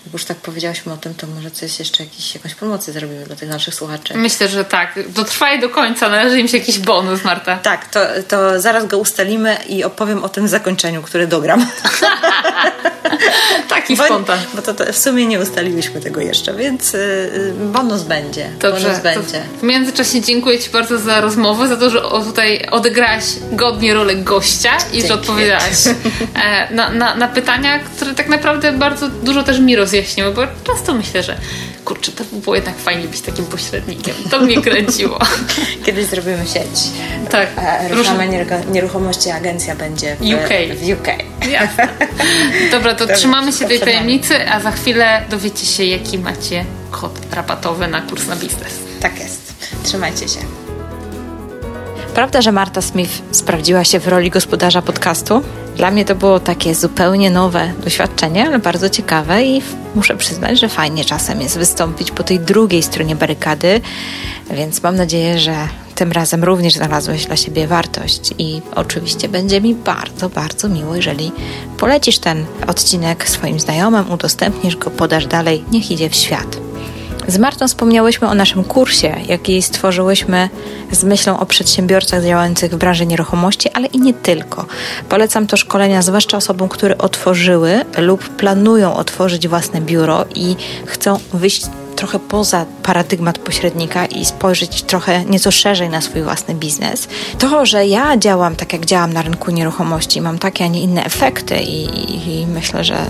[0.07, 3.35] jak już tak powiedziałyśmy o tym, to może coś jeszcze, jakiś, jakąś promocję zrobimy dla
[3.35, 4.13] tych naszych słuchaczy.
[4.17, 4.99] Myślę, że tak.
[5.09, 7.57] Dotrwaj do końca, należy im się jakiś bonus, Marta.
[7.57, 11.65] Tak, to, to zaraz go ustalimy i opowiem o tym zakończeniu, które dogram.
[13.69, 14.39] Taki bo, spontan.
[14.53, 18.49] Bo to, to, w sumie nie ustaliliśmy tego jeszcze, więc y, bonus będzie.
[18.59, 19.41] Dobrze, bonus będzie.
[19.59, 24.77] W międzyczasie dziękuję Ci bardzo za rozmowę, za to, że tutaj odegrałaś godnie rolę gościa
[24.77, 25.07] i Dzięki.
[25.07, 29.97] że odpowiadałaś e, na, na, na pytania, które tak naprawdę bardzo dużo też mi rozjaśniły
[29.97, 31.37] rozjaśniły, bo często myślę, że
[31.85, 34.15] kurczę, to by było jednak fajnie być takim pośrednikiem.
[34.31, 35.19] To mnie kręciło.
[35.85, 36.79] Kiedyś zrobimy sieć.
[37.29, 37.47] Tak.
[37.89, 38.27] Ruszamy
[38.71, 40.49] nieruchomości, agencja będzie w UK.
[40.75, 41.07] W UK.
[41.51, 41.87] Jasne.
[42.71, 47.87] Dobra, to, trzymamy się tej tajemnicy, a za chwilę dowiecie się, jaki macie kod rabatowy
[47.87, 48.73] na kurs na biznes.
[48.99, 49.53] Tak jest.
[49.83, 50.39] Trzymajcie się.
[52.13, 55.41] Prawda, że Marta Smith sprawdziła się w roli gospodarza podcastu?
[55.75, 59.61] Dla mnie to było takie zupełnie nowe doświadczenie, ale bardzo ciekawe i
[59.95, 63.81] muszę przyznać, że fajnie czasem jest wystąpić po tej drugiej stronie barykady,
[64.51, 65.67] więc mam nadzieję, że
[65.97, 71.31] tym razem również znalazłeś dla siebie wartość i oczywiście będzie mi bardzo, bardzo miło, jeżeli
[71.77, 76.57] polecisz ten odcinek swoim znajomym, udostępnisz go, podasz dalej, niech idzie w świat.
[77.27, 80.49] Z Martą wspomniałyśmy o naszym kursie, jaki stworzyłyśmy
[80.91, 84.65] z myślą o przedsiębiorcach działających w branży nieruchomości, ale i nie tylko.
[85.09, 91.65] Polecam to szkolenia zwłaszcza osobom, które otworzyły lub planują otworzyć własne biuro i chcą wyjść
[91.97, 97.07] trochę poza paradygmat pośrednika i spojrzeć trochę nieco szerzej na swój własny biznes.
[97.39, 101.05] To, że ja działam tak, jak działam na rynku nieruchomości, mam takie, a nie inne
[101.05, 101.83] efekty i,
[102.29, 103.05] i myślę, że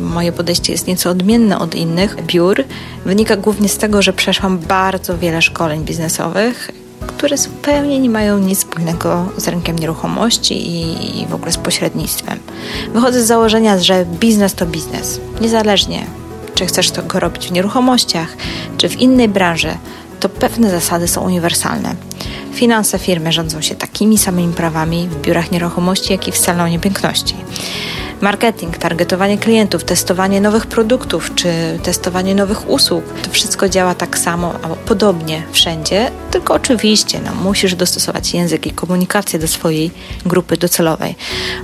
[0.00, 2.64] moje podejście jest nieco odmienne od innych biur,
[3.04, 6.70] wynika głównie z tego, że przeszłam bardzo wiele szkoleń biznesowych
[7.06, 10.54] które zupełnie nie mają nic wspólnego z rynkiem nieruchomości
[11.20, 12.38] i w ogóle z pośrednictwem.
[12.94, 15.20] Wychodzę z założenia, że biznes to biznes.
[15.40, 16.06] Niezależnie,
[16.54, 18.36] czy chcesz to go robić w nieruchomościach,
[18.76, 19.74] czy w innej branży,
[20.20, 21.94] to pewne zasady są uniwersalne.
[22.52, 27.34] Finanse firmy rządzą się takimi samymi prawami w biurach nieruchomości, jak i w salonie piękności.
[28.22, 34.54] Marketing, targetowanie klientów, testowanie nowych produktów czy testowanie nowych usług to wszystko działa tak samo
[34.62, 39.90] albo podobnie wszędzie, tylko oczywiście no, musisz dostosować język i komunikację do swojej
[40.26, 41.14] grupy docelowej.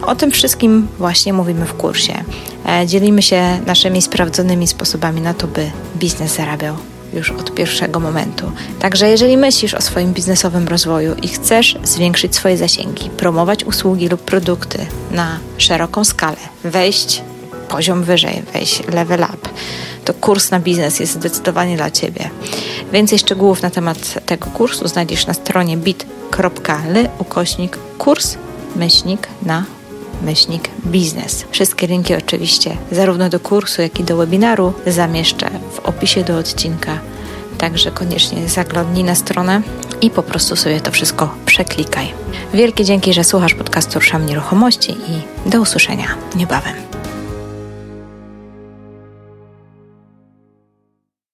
[0.06, 2.24] O tym wszystkim właśnie mówimy w kursie.
[2.68, 6.76] E, dzielimy się naszymi sprawdzonymi sposobami na to, by biznes zarabiał
[7.12, 8.52] już od pierwszego momentu.
[8.78, 14.20] Także jeżeli myślisz o swoim biznesowym rozwoju i chcesz zwiększyć swoje zasięgi, promować usługi lub
[14.20, 17.22] produkty na szeroką skalę, wejść
[17.68, 19.48] poziom wyżej, wejść level up,
[20.04, 22.30] to kurs na biznes jest zdecydowanie dla Ciebie.
[22.92, 28.36] Więcej szczegółów na temat tego kursu znajdziesz na stronie bit.ly ukośnik kurs
[28.76, 29.64] myślnik na
[30.22, 31.44] myślnik biznes.
[31.50, 36.98] Wszystkie linki oczywiście zarówno do kursu, jak i do webinaru zamieszczę w opisie do odcinka.
[37.58, 39.62] Także koniecznie zaglądnij na stronę
[40.00, 42.12] i po prostu sobie to wszystko przeklikaj.
[42.54, 46.06] Wielkie dzięki, że słuchasz podcastu Ruszam Nieruchomości i do usłyszenia
[46.36, 46.97] niebawem.